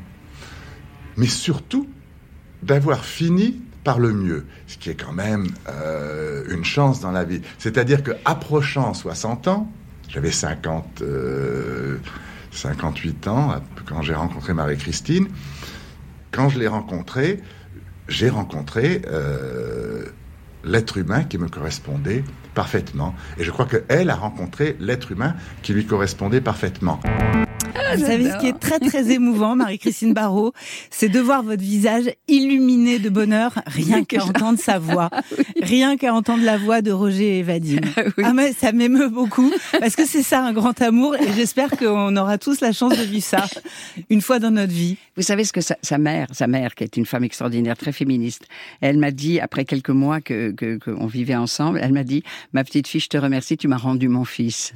mais 1.17 1.27
surtout 1.27 1.87
d'avoir 2.61 3.05
fini 3.05 3.61
par 3.83 3.99
le 3.99 4.13
mieux, 4.13 4.45
ce 4.67 4.77
qui 4.77 4.89
est 4.89 4.95
quand 4.95 5.11
même 5.11 5.47
euh, 5.67 6.45
une 6.49 6.63
chance 6.63 7.01
dans 7.01 7.11
la 7.11 7.23
vie. 7.23 7.41
C'est-à-dire 7.57 8.01
que 8.01 8.11
approchant 8.25 8.93
60 8.93 9.47
ans, 9.49 9.71
j'avais 10.07 10.31
50, 10.31 11.01
euh, 11.01 11.97
58 12.51 13.27
ans 13.27 13.61
quand 13.85 14.01
j'ai 14.01 14.13
rencontré 14.13 14.53
Marie-Christine, 14.53 15.27
quand 16.31 16.49
je 16.49 16.59
l'ai 16.59 16.67
rencontrée, 16.67 17.41
j'ai 18.07 18.29
rencontré 18.29 19.01
euh, 19.07 20.05
l'être 20.63 20.97
humain 20.97 21.23
qui 21.23 21.37
me 21.37 21.47
correspondait 21.47 22.23
parfaitement. 22.53 23.13
Et 23.37 23.43
je 23.43 23.51
crois 23.51 23.65
qu'elle 23.65 24.09
a 24.09 24.15
rencontré 24.15 24.75
l'être 24.79 25.11
humain 25.11 25.35
qui 25.61 25.73
lui 25.73 25.85
correspondait 25.85 26.41
parfaitement. 26.41 26.99
Vous 27.95 28.05
savez 28.05 28.29
ce 28.31 28.37
qui 28.39 28.47
est 28.47 28.59
très 28.59 28.79
très 28.79 29.11
émouvant, 29.11 29.55
Marie-Christine 29.55 30.13
Barrault, 30.13 30.53
c'est 30.89 31.09
de 31.09 31.19
voir 31.19 31.43
votre 31.43 31.61
visage 31.61 32.05
illuminé 32.27 32.99
de 32.99 33.09
bonheur, 33.09 33.53
rien 33.67 34.03
qu'à 34.03 34.23
entendre 34.23 34.59
sa 34.59 34.79
voix, 34.79 35.09
rien 35.61 35.97
qu'à 35.97 36.13
entendre 36.13 36.43
la 36.43 36.57
voix 36.57 36.81
de 36.81 36.91
Roger 36.91 37.39
et 37.39 37.43
Vadim. 37.43 37.81
Ah 38.23 38.33
mais 38.33 38.53
ça 38.53 38.71
m'émeut 38.71 39.09
beaucoup 39.09 39.51
parce 39.79 39.95
que 39.95 40.05
c'est 40.05 40.23
ça 40.23 40.43
un 40.43 40.53
grand 40.53 40.81
amour 40.81 41.15
et 41.15 41.31
j'espère 41.35 41.71
qu'on 41.71 42.15
aura 42.17 42.37
tous 42.37 42.61
la 42.61 42.71
chance 42.71 42.97
de 42.97 43.03
vivre 43.03 43.23
ça 43.25 43.45
une 44.09 44.21
fois 44.21 44.39
dans 44.39 44.51
notre 44.51 44.73
vie. 44.73 44.97
Vous 45.15 45.23
savez 45.23 45.43
ce 45.43 45.53
que 45.53 45.61
sa, 45.61 45.77
sa 45.81 45.97
mère, 45.97 46.27
sa 46.31 46.47
mère, 46.47 46.75
qui 46.75 46.83
est 46.83 46.97
une 46.97 47.05
femme 47.05 47.23
extraordinaire, 47.23 47.77
très 47.77 47.91
féministe, 47.91 48.45
elle 48.81 48.97
m'a 48.97 49.11
dit, 49.11 49.39
après 49.39 49.65
quelques 49.65 49.89
mois 49.89 50.21
que 50.21 50.51
que- 50.51 50.77
qu'on 50.77 51.07
vivait 51.07 51.35
ensemble, 51.35 51.79
elle 51.81 51.93
m'a 51.93 52.03
dit, 52.03 52.23
ma 52.53 52.63
petite 52.63 52.87
fille, 52.87 53.01
je 53.01 53.09
te 53.09 53.17
remercie, 53.17 53.57
tu 53.57 53.67
m'as 53.67 53.77
rendu 53.77 54.07
mon 54.09 54.25
fils. 54.25 54.73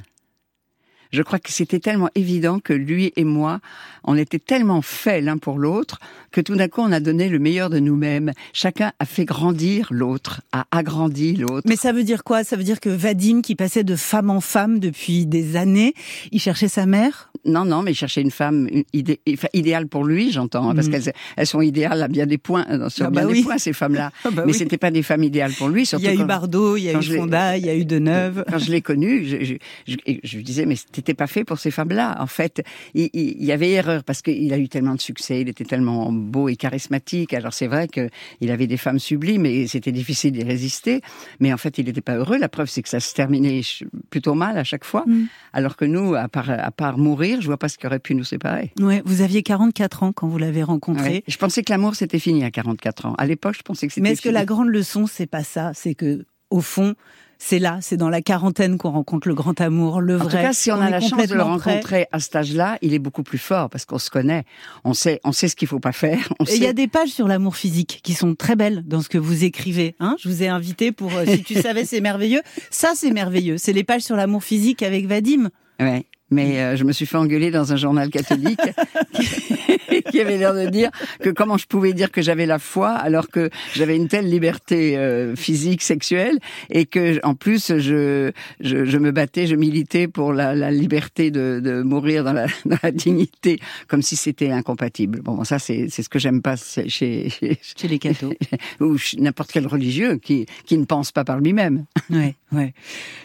Je 1.10 1.22
crois 1.22 1.38
que 1.38 1.50
c'était 1.50 1.80
tellement 1.80 2.10
évident 2.14 2.60
que 2.60 2.72
lui 2.72 3.12
et 3.16 3.24
moi, 3.24 3.60
on 4.04 4.16
était 4.16 4.38
tellement 4.38 4.82
faits 4.82 5.24
l'un 5.24 5.38
pour 5.38 5.58
l'autre 5.58 5.98
que 6.30 6.40
tout 6.40 6.54
d'un 6.54 6.68
coup, 6.68 6.82
on 6.82 6.92
a 6.92 7.00
donné 7.00 7.28
le 7.28 7.38
meilleur 7.38 7.70
de 7.70 7.78
nous-mêmes. 7.78 8.32
Chacun 8.52 8.92
a 8.98 9.04
fait 9.04 9.24
grandir 9.24 9.88
l'autre, 9.90 10.42
a 10.52 10.66
agrandi 10.70 11.34
l'autre. 11.36 11.66
Mais 11.68 11.76
ça 11.76 11.92
veut 11.92 12.04
dire 12.04 12.24
quoi? 12.24 12.44
Ça 12.44 12.56
veut 12.56 12.64
dire 12.64 12.80
que 12.80 12.90
Vadim, 12.90 13.40
qui 13.40 13.54
passait 13.54 13.84
de 13.84 13.96
femme 13.96 14.30
en 14.30 14.40
femme 14.40 14.78
depuis 14.78 15.26
des 15.26 15.56
années, 15.56 15.94
il 16.32 16.40
cherchait 16.40 16.68
sa 16.68 16.86
mère? 16.86 17.30
Non, 17.48 17.64
non, 17.64 17.82
mais 17.82 17.92
une 17.92 18.30
femme 18.30 18.68
une 18.70 18.84
idée, 18.92 19.20
enfin, 19.32 19.48
idéale 19.52 19.86
pour 19.86 20.04
lui, 20.04 20.30
j'entends, 20.32 20.70
hein, 20.70 20.74
parce 20.74 20.86
Mhm. 20.88 20.92
qu'elles 21.02 21.12
elles 21.36 21.46
sont 21.46 21.60
idéales 21.60 22.02
à 22.02 22.08
bien 22.08 22.26
des 22.26 22.38
points, 22.38 22.66
euh, 22.70 22.88
sur 22.88 23.06
Ah 23.06 23.10
bien 23.10 23.22
bah 23.22 23.26
des 23.28 23.38
oui. 23.38 23.44
points, 23.44 23.58
ces 23.58 23.72
femmes-là. 23.72 24.10
Ah 24.24 24.30
bah 24.30 24.42
mais 24.46 24.52
oui. 24.52 24.58
c'était 24.58 24.78
pas 24.78 24.90
des 24.90 25.02
femmes 25.02 25.22
idéales 25.24 25.52
pour 25.52 25.68
lui. 25.68 25.82
Il 25.82 25.86
Surtout 25.86 26.04
y 26.04 26.08
a 26.08 26.14
eu 26.14 26.24
Bardot, 26.24 26.76
il 26.76 26.84
y 26.84 26.88
a 26.90 26.98
eu 26.98 27.02
Fonda, 27.02 27.56
il 27.56 27.64
y 27.66 27.70
a 27.70 27.74
eu 27.76 27.84
Deneuve. 27.84 28.44
Quand 28.50 28.58
je 28.58 28.70
l'ai 28.70 28.80
connu, 28.82 29.24
je, 29.24 29.54
je, 29.86 30.38
disais, 30.38 30.66
mais 30.66 30.76
t'étais 30.92 31.14
pas 31.14 31.26
fait 31.26 31.44
pour 31.44 31.58
ces 31.58 31.70
femmes-là. 31.70 32.16
En 32.20 32.26
fait, 32.26 32.62
il, 32.94 33.08
il- 33.12 33.36
il 33.38 33.44
y 33.44 33.52
avait 33.52 33.70
erreur 33.70 34.04
parce 34.04 34.22
qu'il 34.22 34.52
a 34.52 34.58
eu 34.58 34.68
tellement 34.68 34.94
de 34.94 35.00
succès, 35.00 35.40
il 35.40 35.48
était 35.48 35.64
tellement 35.64 36.10
beau 36.12 36.48
et 36.48 36.56
charismatique. 36.56 37.34
Alors 37.34 37.52
c'est 37.52 37.66
vrai 37.66 37.88
que 37.88 38.08
il 38.40 38.50
avait 38.50 38.66
des 38.66 38.76
femmes 38.76 38.98
sublimes 38.98 39.46
et 39.46 39.66
c'était 39.66 39.92
difficile 39.92 40.32
d'y 40.32 40.42
résister. 40.44 41.00
Mais 41.40 41.52
en 41.52 41.56
fait, 41.56 41.78
il 41.78 41.86
n'était 41.86 42.00
pas 42.00 42.16
heureux. 42.16 42.38
La 42.38 42.48
preuve, 42.48 42.68
c'est 42.68 42.82
que 42.82 42.88
ça 42.88 43.00
se 43.00 43.14
terminait 43.14 43.60
plutôt 44.10 44.34
mal 44.34 44.58
à 44.58 44.64
chaque 44.64 44.84
fois. 44.84 45.04
Mm. 45.06 45.26
Alors 45.52 45.76
que 45.76 45.84
nous, 45.84 46.14
à 46.14 46.28
part, 46.28 46.50
à 46.50 46.70
part 46.70 46.98
mourir, 46.98 47.37
je 47.40 47.46
vois 47.46 47.56
pas 47.56 47.68
ce 47.68 47.78
qui 47.78 47.86
aurait 47.86 47.98
pu 47.98 48.14
nous 48.14 48.24
séparer. 48.24 48.72
Ouais, 48.80 49.02
vous 49.04 49.22
aviez 49.22 49.42
44 49.42 50.02
ans 50.02 50.12
quand 50.12 50.28
vous 50.28 50.38
l'avez 50.38 50.62
rencontré. 50.62 51.08
Ouais. 51.08 51.24
Je 51.26 51.36
pensais 51.36 51.62
que 51.62 51.72
l'amour 51.72 51.94
c'était 51.94 52.18
fini 52.18 52.44
à 52.44 52.50
44 52.50 53.06
ans. 53.06 53.14
À 53.18 53.26
l'époque, 53.26 53.54
je 53.56 53.62
pensais 53.62 53.86
que 53.86 53.92
c'était 53.92 54.02
Mais 54.02 54.12
est-ce 54.12 54.22
que 54.22 54.28
la 54.28 54.44
grande 54.44 54.68
leçon, 54.68 55.06
c'est 55.06 55.26
pas 55.26 55.44
ça? 55.44 55.72
C'est 55.74 55.94
que, 55.94 56.24
au 56.50 56.60
fond, 56.60 56.94
c'est 57.38 57.60
là, 57.60 57.78
c'est 57.80 57.96
dans 57.96 58.08
la 58.08 58.20
quarantaine 58.20 58.78
qu'on 58.78 58.90
rencontre 58.90 59.28
le 59.28 59.34
grand 59.34 59.60
amour, 59.60 60.00
le 60.00 60.16
En 60.16 60.24
vrai. 60.24 60.26
tout 60.26 60.42
cas, 60.42 60.52
si 60.52 60.72
on, 60.72 60.80
a 60.80 60.90
la 60.90 61.00
chance 61.00 61.26
de 61.28 61.34
le 61.34 61.40
prêt. 61.40 61.42
rencontrer 61.42 62.06
à 62.10 62.18
cet 62.18 62.34
âge-là, 62.34 62.78
il 62.82 62.94
est 62.94 62.98
beaucoup 62.98 63.22
plus 63.22 63.38
fort 63.38 63.70
parce 63.70 63.84
qu'on 63.84 63.98
se 63.98 64.10
connaît. 64.10 64.44
On 64.84 64.92
sait, 64.92 65.20
on 65.22 65.30
sait 65.30 65.46
ce 65.48 65.54
qu'il 65.54 65.68
faut 65.68 65.78
pas 65.78 65.92
faire. 65.92 66.28
Il 66.52 66.62
y 66.62 66.66
a 66.66 66.72
des 66.72 66.88
pages 66.88 67.10
sur 67.10 67.28
l'amour 67.28 67.56
physique 67.56 68.00
qui 68.02 68.14
sont 68.14 68.34
très 68.34 68.56
belles 68.56 68.82
dans 68.86 69.00
ce 69.00 69.08
que 69.08 69.18
vous 69.18 69.44
écrivez. 69.44 69.94
Hein 70.00 70.16
je 70.18 70.28
vous 70.28 70.42
ai 70.42 70.48
invité 70.48 70.90
pour 70.90 71.14
euh, 71.14 71.24
si 71.26 71.44
tu 71.44 71.54
savais, 71.62 71.84
c'est 71.84 72.00
merveilleux. 72.00 72.42
Ça, 72.70 72.92
c'est 72.96 73.12
merveilleux. 73.12 73.56
C'est 73.56 73.72
les 73.72 73.84
pages 73.84 74.02
sur 74.02 74.16
l'amour 74.16 74.42
physique 74.42 74.82
avec 74.82 75.06
Vadim. 75.06 75.50
Ouais. 75.80 76.06
Mais 76.30 76.60
euh, 76.60 76.76
je 76.76 76.84
me 76.84 76.92
suis 76.92 77.06
fait 77.06 77.16
engueuler 77.16 77.50
dans 77.50 77.72
un 77.72 77.76
journal 77.76 78.10
catholique 78.10 78.60
qui, 79.14 80.02
qui 80.10 80.20
avait 80.20 80.36
l'air 80.36 80.54
de 80.54 80.68
dire 80.68 80.90
que 81.20 81.30
comment 81.30 81.56
je 81.56 81.66
pouvais 81.66 81.92
dire 81.92 82.10
que 82.10 82.22
j'avais 82.22 82.46
la 82.46 82.58
foi 82.58 82.90
alors 82.90 83.28
que 83.28 83.50
j'avais 83.74 83.96
une 83.96 84.08
telle 84.08 84.28
liberté 84.28 84.96
euh, 84.96 85.34
physique, 85.36 85.82
sexuelle, 85.82 86.38
et 86.70 86.86
que 86.86 87.18
en 87.24 87.34
plus 87.34 87.78
je, 87.78 88.32
je, 88.60 88.84
je 88.84 88.98
me 88.98 89.10
battais, 89.10 89.46
je 89.46 89.54
militais 89.56 90.08
pour 90.08 90.32
la, 90.32 90.54
la 90.54 90.70
liberté 90.70 91.30
de, 91.30 91.60
de 91.62 91.82
mourir 91.82 92.24
dans 92.24 92.32
la, 92.32 92.46
dans 92.64 92.78
la 92.82 92.90
dignité, 92.90 93.60
comme 93.86 94.02
si 94.02 94.16
c'était 94.16 94.50
incompatible. 94.50 95.20
Bon, 95.22 95.44
ça 95.44 95.58
c'est 95.58 95.86
c'est 95.88 96.02
ce 96.02 96.08
que 96.08 96.18
j'aime 96.18 96.42
pas 96.42 96.56
chez, 96.56 96.88
chez, 96.88 97.58
Chez 97.62 97.88
les 97.88 97.98
cathos. 97.98 98.34
ou 98.80 98.96
n'importe 99.18 99.50
quel 99.52 99.66
religieux 99.66 100.16
qui 100.16 100.46
qui 100.66 100.76
ne 100.76 100.84
pense 100.84 101.12
pas 101.12 101.24
par 101.24 101.40
lui-même. 101.40 101.84
Ouais, 102.10 102.34
ouais. 102.52 102.74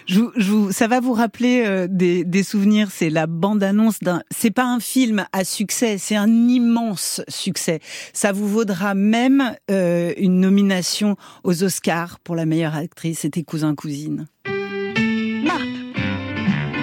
Je, 0.08 0.22
je 0.38 0.72
ça 0.72 0.88
va 0.88 1.00
vous 1.00 1.14
rappeler 1.14 1.64
euh, 1.66 1.88
des, 1.90 2.24
des 2.24 2.44
souvenirs. 2.44 2.92
C'est 2.96 3.10
la 3.10 3.26
bande-annonce 3.26 3.98
d'un. 4.02 4.22
C'est 4.30 4.52
pas 4.52 4.66
un 4.66 4.80
film 4.80 5.26
à 5.34 5.44
succès, 5.44 5.98
c'est 5.98 6.16
un 6.16 6.30
immense 6.30 7.22
succès. 7.28 7.80
Ça 8.14 8.32
vous 8.32 8.48
vaudra 8.48 8.94
même 8.94 9.56
euh, 9.72 10.14
une 10.18 10.40
nomination 10.40 11.16
aux 11.44 11.64
Oscars 11.64 12.20
pour 12.20 12.36
la 12.36 12.46
meilleure 12.46 12.76
actrice. 12.76 13.22
C'était 13.22 13.42
cousin 13.42 13.74
cousine. 13.74 14.28
Marthe, 15.44 15.64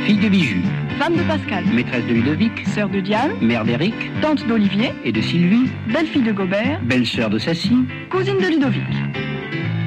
Fille 0.05 0.19
de 0.19 0.29
Bijou. 0.29 0.59
Femme 0.99 1.15
de 1.15 1.23
Pascal. 1.23 1.65
Maîtresse 1.73 2.05
de 2.05 2.15
Ludovic. 2.15 2.67
Sœur 2.75 2.89
de 2.89 2.99
Diane. 2.99 3.31
Mère 3.41 3.65
d'Éric. 3.65 3.95
Tante 4.21 4.45
d'Olivier. 4.49 4.93
Et 5.05 5.13
de 5.13 5.21
Sylvie. 5.21 5.71
Belle-fille 5.93 6.25
de 6.25 6.33
Gobert. 6.33 6.81
Belle-sœur 6.83 7.31
de 7.31 7.39
Sassy. 7.39 7.87
Cousine 8.11 8.39
de 8.39 8.49
Ludovic. 8.49 8.83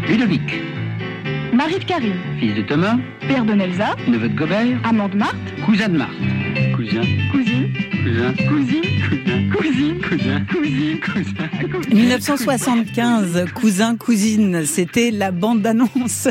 Ludovic. 0.08 0.73
Mari 1.54 1.78
de 1.78 1.86
Karine. 1.86 2.16
Fils 2.40 2.56
de 2.56 2.64
Thomas. 2.64 2.98
Père 3.28 3.46
de 3.46 3.54
Nelza. 3.54 3.96
Neveu 4.08 4.28
de 4.28 4.36
Gobert. 4.36 4.80
Amant 4.84 5.08
de 5.08 5.18
Marthe. 5.18 5.38
Cousin 5.66 5.88
de 5.88 5.98
Marthe. 5.98 6.12
Cousin. 6.76 7.02
Cousine. 7.32 7.72
Cousin. 8.04 8.34
Cousine. 8.50 8.82
Cousin. 9.08 9.50
Cousine. 9.56 10.00
Cousin. 10.02 10.46
Cousine. 10.50 11.00
Cousin. 11.00 11.94
1975, 11.94 13.46
cousin, 13.54 13.96
cousine, 13.96 14.66
c'était 14.66 15.12
la 15.12 15.32
bande 15.32 15.62
d'annonce. 15.62 16.28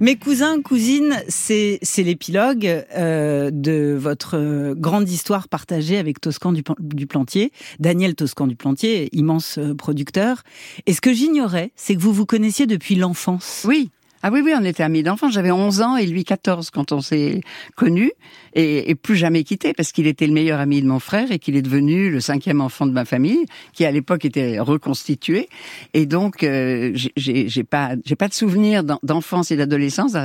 Mes 0.00 0.16
cousins, 0.16 0.62
cousines, 0.62 1.16
c'est 1.28 1.78
c'est 1.82 2.02
l'épilogue 2.02 2.84
euh, 2.96 3.50
de 3.52 3.96
votre 3.98 4.74
grande 4.74 5.08
histoire 5.08 5.48
partagée 5.48 5.98
avec 5.98 6.20
Toscan 6.20 6.52
du, 6.52 6.62
du 6.78 7.06
Plantier, 7.06 7.50
Daniel 7.80 8.14
Toscan 8.14 8.46
du 8.46 8.56
Plantier, 8.56 9.08
immense 9.12 9.58
euh, 9.58 9.74
producteur. 9.74 10.42
Et 10.86 10.92
ce 10.92 11.00
que 11.00 11.12
j'ignorais, 11.12 11.72
c'est 11.74 11.96
que 11.96 12.00
vous 12.00 12.12
vous 12.12 12.26
connaissiez 12.26 12.66
depuis 12.66 12.94
l'enfance. 12.94 13.64
Oui. 13.66 13.90
Ah 14.28 14.30
oui, 14.32 14.40
oui, 14.44 14.54
on 14.60 14.64
était 14.64 14.82
amis 14.82 15.04
d'enfance. 15.04 15.34
J'avais 15.34 15.52
11 15.52 15.82
ans 15.82 15.96
et 15.96 16.04
lui 16.04 16.24
14 16.24 16.70
quand 16.70 16.90
on 16.90 17.00
s'est 17.00 17.42
connus 17.76 18.10
et, 18.54 18.96
plus 18.96 19.14
jamais 19.14 19.44
quitté 19.44 19.72
parce 19.72 19.92
qu'il 19.92 20.08
était 20.08 20.26
le 20.26 20.32
meilleur 20.32 20.58
ami 20.58 20.82
de 20.82 20.88
mon 20.88 20.98
frère 20.98 21.30
et 21.30 21.38
qu'il 21.38 21.54
est 21.54 21.62
devenu 21.62 22.10
le 22.10 22.18
cinquième 22.18 22.60
enfant 22.60 22.86
de 22.86 22.90
ma 22.90 23.04
famille 23.04 23.46
qui 23.72 23.84
à 23.84 23.92
l'époque 23.92 24.24
était 24.24 24.58
reconstitué. 24.58 25.48
Et 25.94 26.06
donc, 26.06 26.42
euh, 26.42 26.90
j'ai 27.16 27.62
pas, 27.62 27.90
j'ai 28.04 28.16
pas 28.16 28.26
de 28.26 28.34
souvenir 28.34 28.82
d'enfance 28.82 29.52
et 29.52 29.56
d'adolescence 29.56 30.16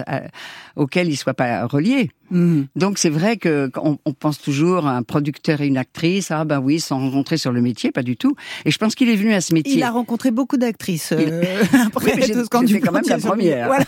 auxquels 0.76 1.08
il 1.08 1.16
soit 1.16 1.36
pas 1.36 1.68
relié. 1.68 2.10
Mmh. 2.32 2.64
Donc 2.76 2.98
c'est 2.98 3.10
vrai 3.10 3.38
que 3.38 3.70
on, 3.76 3.98
on, 4.06 4.14
pense 4.14 4.40
toujours 4.40 4.88
à 4.88 4.96
un 4.96 5.04
producteur 5.04 5.62
et 5.62 5.68
une 5.68 5.78
actrice. 5.78 6.32
Ah 6.32 6.46
ben 6.46 6.60
oui, 6.60 6.80
sans 6.80 7.00
rencontrer 7.00 7.38
sur 7.38 7.52
le 7.52 7.62
métier, 7.62 7.92
pas 7.92 8.04
du 8.04 8.16
tout. 8.16 8.36
Et 8.66 8.72
je 8.72 8.78
pense 8.78 8.96
qu'il 8.96 9.10
est 9.10 9.16
venu 9.16 9.34
à 9.34 9.42
ce 9.42 9.54
métier. 9.54 9.74
Il 9.74 9.84
a 9.84 9.92
rencontré 9.92 10.32
beaucoup 10.32 10.58
d'actrices. 10.58 11.12
Euh, 11.12 11.42
oui, 12.04 12.12
j'étais 12.18 12.80
quand 12.80 12.92
même 12.92 13.04
la 13.08 13.18
première. 13.18 13.68
Voilà, 13.68 13.86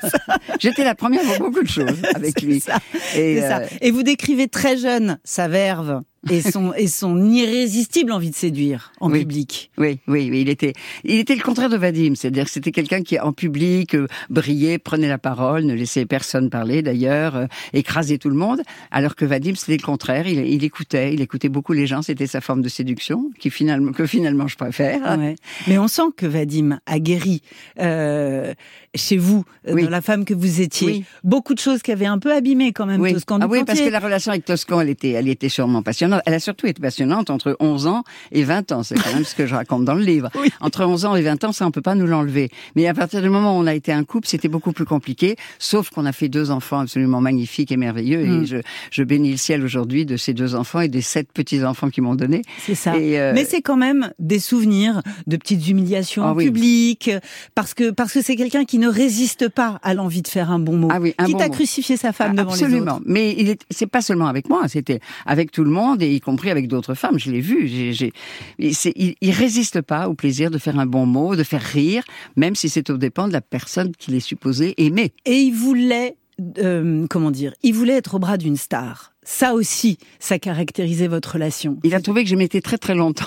J'étais 0.60 0.84
la 0.84 0.94
première 0.94 1.22
pour 1.22 1.50
beaucoup 1.50 1.62
de 1.62 1.68
choses 1.68 2.00
avec 2.14 2.40
lui. 2.42 2.60
Ça. 2.60 2.78
Et, 3.16 3.40
ça. 3.40 3.60
Euh, 3.60 3.66
et 3.80 3.90
vous 3.90 4.02
décrivez 4.02 4.48
très 4.48 4.76
jeune 4.76 5.18
sa 5.24 5.48
verve 5.48 6.02
et 6.28 6.42
son 6.42 6.74
et 6.74 6.86
son 6.86 7.30
irrésistible 7.30 8.12
envie 8.12 8.30
de 8.30 8.34
séduire 8.34 8.92
en 9.00 9.10
oui. 9.10 9.20
public. 9.20 9.70
Oui, 9.78 9.98
oui, 10.06 10.28
oui, 10.30 10.42
il 10.42 10.48
était 10.48 10.74
il 11.04 11.18
était 11.18 11.34
le 11.34 11.42
contraire 11.42 11.70
de 11.70 11.76
Vadim, 11.76 12.14
c'est-à-dire 12.14 12.44
que 12.44 12.50
c'était 12.50 12.72
quelqu'un 12.72 13.02
qui 13.02 13.18
en 13.18 13.32
public 13.32 13.94
euh, 13.94 14.06
brillait, 14.28 14.78
prenait 14.78 15.08
la 15.08 15.18
parole, 15.18 15.64
ne 15.64 15.74
laissait 15.74 16.04
personne 16.04 16.50
parler 16.50 16.82
d'ailleurs, 16.82 17.36
euh, 17.36 17.46
écrasait 17.72 18.18
tout 18.18 18.28
le 18.28 18.36
monde, 18.36 18.60
alors 18.90 19.16
que 19.16 19.24
Vadim 19.24 19.54
c'était 19.54 19.78
le 19.78 19.82
contraire, 19.82 20.26
il, 20.26 20.46
il, 20.46 20.62
écoutait, 20.64 21.14
il 21.14 21.22
écoutait 21.22 21.48
beaucoup 21.48 21.72
les 21.72 21.86
gens, 21.86 22.02
c'était 22.02 22.26
sa 22.26 22.40
forme 22.40 22.60
de 22.60 22.68
séduction 22.68 23.30
qui 23.38 23.50
finalement 23.50 23.92
que 23.92 24.06
finalement 24.06 24.46
je 24.46 24.56
préfère. 24.56 25.18
Ouais. 25.18 25.36
Mais 25.68 25.78
on 25.78 25.88
sent 25.88 26.10
que 26.16 26.26
Vadim 26.26 26.80
a 26.84 26.98
guéri 26.98 27.42
euh, 27.78 28.52
chez 28.94 29.16
vous, 29.16 29.44
oui. 29.68 29.84
dans 29.84 29.90
la 29.90 30.00
femme 30.00 30.24
que 30.24 30.34
vous 30.34 30.60
étiez, 30.60 30.86
oui. 30.86 31.04
beaucoup 31.22 31.54
de 31.54 31.60
choses 31.60 31.82
qui 31.82 31.92
avaient 31.92 32.06
un 32.06 32.18
peu 32.18 32.32
abîmé 32.32 32.72
quand 32.72 32.86
même 32.86 33.00
oui. 33.00 33.12
Toscan 33.12 33.38
ah 33.40 33.46
oui, 33.48 33.62
parce 33.64 33.80
que 33.80 33.88
la 33.88 34.00
relation 34.00 34.32
avec 34.32 34.44
Toscan, 34.44 34.80
elle 34.80 34.88
était 34.88 35.10
elle 35.10 35.28
était 35.28 35.48
sûrement 35.48 35.82
passionnante. 35.82 36.22
Elle 36.26 36.34
a 36.34 36.40
surtout 36.40 36.66
été 36.66 36.80
passionnante 36.80 37.30
entre 37.30 37.56
11 37.60 37.86
ans 37.86 38.04
et 38.32 38.42
20 38.42 38.72
ans. 38.72 38.82
C'est 38.82 38.96
quand 38.96 39.12
même 39.12 39.24
ce 39.24 39.34
que 39.34 39.46
je 39.46 39.54
raconte 39.54 39.84
dans 39.84 39.94
le 39.94 40.02
livre. 40.02 40.30
Oui. 40.40 40.48
Entre 40.60 40.86
11 40.86 41.04
ans 41.04 41.16
et 41.16 41.22
20 41.22 41.44
ans, 41.44 41.52
ça, 41.52 41.66
on 41.66 41.70
peut 41.70 41.82
pas 41.82 41.94
nous 41.94 42.06
l'enlever. 42.06 42.48
Mais 42.74 42.86
à 42.86 42.94
partir 42.94 43.20
du 43.20 43.28
moment 43.28 43.58
où 43.58 43.60
on 43.60 43.66
a 43.66 43.74
été 43.74 43.92
un 43.92 44.04
couple, 44.04 44.26
c'était 44.26 44.48
beaucoup 44.48 44.72
plus 44.72 44.86
compliqué. 44.86 45.36
Sauf 45.58 45.90
qu'on 45.90 46.06
a 46.06 46.12
fait 46.12 46.30
deux 46.30 46.50
enfants 46.50 46.78
absolument 46.78 47.20
magnifiques 47.20 47.70
et 47.70 47.76
merveilleux. 47.76 48.24
Mm. 48.24 48.42
Et 48.42 48.46
je, 48.46 48.56
je 48.90 49.02
bénis 49.02 49.32
le 49.32 49.36
ciel 49.36 49.62
aujourd'hui 49.62 50.06
de 50.06 50.16
ces 50.16 50.32
deux 50.32 50.54
enfants 50.54 50.80
et 50.80 50.88
des 50.88 51.02
sept 51.02 51.30
petits-enfants 51.32 51.90
qui 51.90 52.00
m'ont 52.00 52.14
donné. 52.14 52.40
C'est 52.64 52.74
ça. 52.74 52.96
Et 52.96 53.20
euh... 53.20 53.32
Mais 53.34 53.44
c'est 53.44 53.60
quand 53.60 53.76
même 53.76 54.12
des 54.18 54.38
souvenirs 54.38 55.02
de 55.26 55.36
petites 55.36 55.68
humiliations 55.68 56.24
ah, 56.26 56.34
public. 56.34 57.10
Parce 57.54 57.74
que, 57.74 57.90
parce 57.90 58.14
que 58.14 58.22
c'est 58.22 58.36
quelqu'un 58.36 58.64
qui 58.64 58.78
ne 58.80 58.88
résiste 58.88 59.48
pas 59.48 59.78
à 59.82 59.94
l'envie 59.94 60.22
de 60.22 60.28
faire 60.28 60.50
un 60.50 60.58
bon 60.58 60.76
mot. 60.76 60.88
Ah 60.90 61.00
oui, 61.00 61.14
un 61.18 61.26
Quitte 61.26 61.38
bon 61.38 61.50
crucifier 61.50 61.96
sa 61.96 62.12
femme 62.12 62.34
devant 62.34 62.50
Absolument. 62.50 62.84
les 62.84 62.90
autres. 62.92 63.02
Mais 63.06 63.34
il 63.38 63.48
est, 63.50 63.60
c'est 63.70 63.86
pas 63.86 64.02
seulement 64.02 64.26
avec 64.26 64.48
moi, 64.48 64.66
c'était 64.66 65.00
avec 65.26 65.52
tout 65.52 65.62
le 65.62 65.70
monde 65.70 66.02
et 66.02 66.12
y 66.12 66.20
compris 66.20 66.50
avec 66.50 66.66
d'autres 66.66 66.94
femmes. 66.94 67.18
Je 67.18 67.30
l'ai 67.30 67.40
vu. 67.40 67.68
J'ai, 67.68 67.92
j'ai, 67.92 68.12
il, 68.58 69.14
il 69.20 69.30
résiste 69.30 69.80
pas 69.82 70.08
au 70.08 70.14
plaisir 70.14 70.50
de 70.50 70.58
faire 70.58 70.78
un 70.78 70.86
bon 70.86 71.06
mot, 71.06 71.36
de 71.36 71.44
faire 71.44 71.62
rire, 71.62 72.02
même 72.36 72.56
si 72.56 72.68
c'est 72.68 72.90
au 72.90 72.96
dépend 72.96 73.28
de 73.28 73.32
la 73.32 73.40
personne 73.40 73.92
qu'il 73.96 74.14
est 74.14 74.20
supposé 74.20 74.74
aimer. 74.84 75.12
Et 75.24 75.36
il 75.36 75.52
voulait, 75.52 76.16
euh, 76.58 77.06
comment 77.08 77.30
dire, 77.30 77.52
il 77.62 77.74
voulait 77.74 77.96
être 77.96 78.14
au 78.14 78.18
bras 78.18 78.36
d'une 78.36 78.56
star. 78.56 79.12
Ça 79.22 79.54
aussi, 79.54 79.98
ça 80.18 80.38
caractérisait 80.38 81.06
votre 81.06 81.34
relation. 81.34 81.78
Il 81.84 81.94
a 81.94 82.00
trouvé 82.00 82.24
que 82.24 82.30
je 82.30 82.36
m'étais 82.36 82.60
très 82.60 82.78
très 82.78 82.94
longtemps 82.94 83.26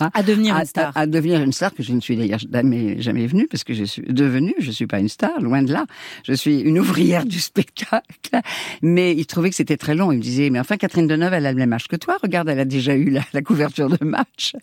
à, 0.00 0.10
à 0.12 0.22
devenir 0.24 0.56
à, 0.56 0.60
une 0.60 0.66
star. 0.66 0.96
À, 0.96 1.00
à, 1.00 1.06
devenir 1.06 1.40
une 1.40 1.52
star 1.52 1.72
que 1.72 1.82
je 1.82 1.92
ne 1.92 2.00
suis 2.00 2.16
d'ailleurs 2.16 2.40
jamais, 2.40 3.00
jamais 3.00 3.26
venue 3.26 3.46
parce 3.46 3.62
que 3.62 3.72
je 3.72 3.84
suis 3.84 4.02
devenue, 4.02 4.54
je 4.58 4.70
suis 4.70 4.86
pas 4.86 4.98
une 4.98 5.08
star, 5.08 5.40
loin 5.40 5.62
de 5.62 5.72
là. 5.72 5.86
Je 6.24 6.32
suis 6.32 6.60
une 6.60 6.78
ouvrière 6.78 7.24
du 7.24 7.40
spectacle. 7.40 8.40
Mais 8.82 9.14
il 9.14 9.26
trouvait 9.26 9.50
que 9.50 9.56
c'était 9.56 9.76
très 9.76 9.94
long. 9.94 10.12
Il 10.12 10.18
me 10.18 10.22
disait, 10.22 10.50
mais 10.50 10.58
enfin 10.58 10.76
Catherine 10.76 11.06
Deneuve, 11.06 11.34
elle 11.34 11.46
a 11.46 11.52
le 11.52 11.58
même 11.58 11.72
âge 11.72 11.88
que 11.88 11.96
toi. 11.96 12.18
Regarde, 12.22 12.48
elle 12.48 12.60
a 12.60 12.64
déjà 12.64 12.94
eu 12.94 13.10
la, 13.10 13.22
la 13.32 13.42
couverture 13.42 13.88
de 13.88 14.04
match 14.04 14.54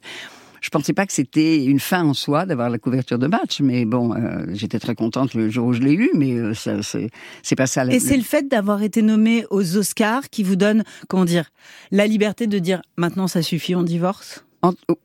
je 0.62 0.70
pensais 0.70 0.94
pas 0.94 1.06
que 1.06 1.14
c'était 1.14 1.64
une 1.64 1.80
fin 1.80 2.04
en 2.04 2.14
soi 2.14 2.46
d'avoir 2.46 2.70
la 2.70 2.78
couverture 2.78 3.20
de 3.20 3.28
match, 3.28 3.62
mais 3.62 3.86
bon, 3.86 4.14
euh, 4.14 4.46
j'étais 4.54 4.80
très 4.80 4.96
contente 4.96 5.34
le 5.34 5.50
jour 5.50 5.68
où 5.68 5.74
je 5.74 5.82
l'ai 5.82 5.94
eu, 5.94 6.10
mais 6.14 6.34
euh, 6.34 6.54
ça, 6.54 6.82
c'est, 6.84 7.10
c'est 7.44 7.56
pas 7.56 7.68
ça. 7.68 7.86
Et 7.86 7.94
le... 7.94 8.00
c'est 8.00 8.18
le 8.18 8.24
fait 8.24 8.48
d'avoir 8.48 8.84
été 8.84 9.02
nommé 9.02 9.46
aux 9.50 9.78
Oscars 9.78 10.30
qui 10.30 10.44
vous 10.44 10.56
donne, 10.56 10.84
comment 11.08 11.26
dire, 11.26 11.50
la 11.92 12.08
liberté 12.08 12.48
de 12.48 12.60
dire 12.60 12.82
maintenant 12.98 13.28
ça 13.28 13.42
suffit, 13.42 13.76
on 13.76 13.84
divorce? 13.84 14.46
En, 14.62 14.74
euh, 14.90 14.96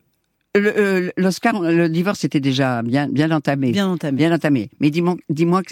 l'Oscar, 0.57 1.61
le 1.61 1.89
divorce 1.89 2.25
était 2.25 2.41
déjà 2.41 2.83
bien, 2.83 3.09
bien 3.09 3.31
entamé. 3.33 3.73
Bien 3.73 3.89
entamé. 3.89 4.17
Bien 4.17 4.33
entamé. 4.33 4.71
Mais 4.81 4.91
dis-moi, 4.91 5.17
dis-moi, 5.29 5.63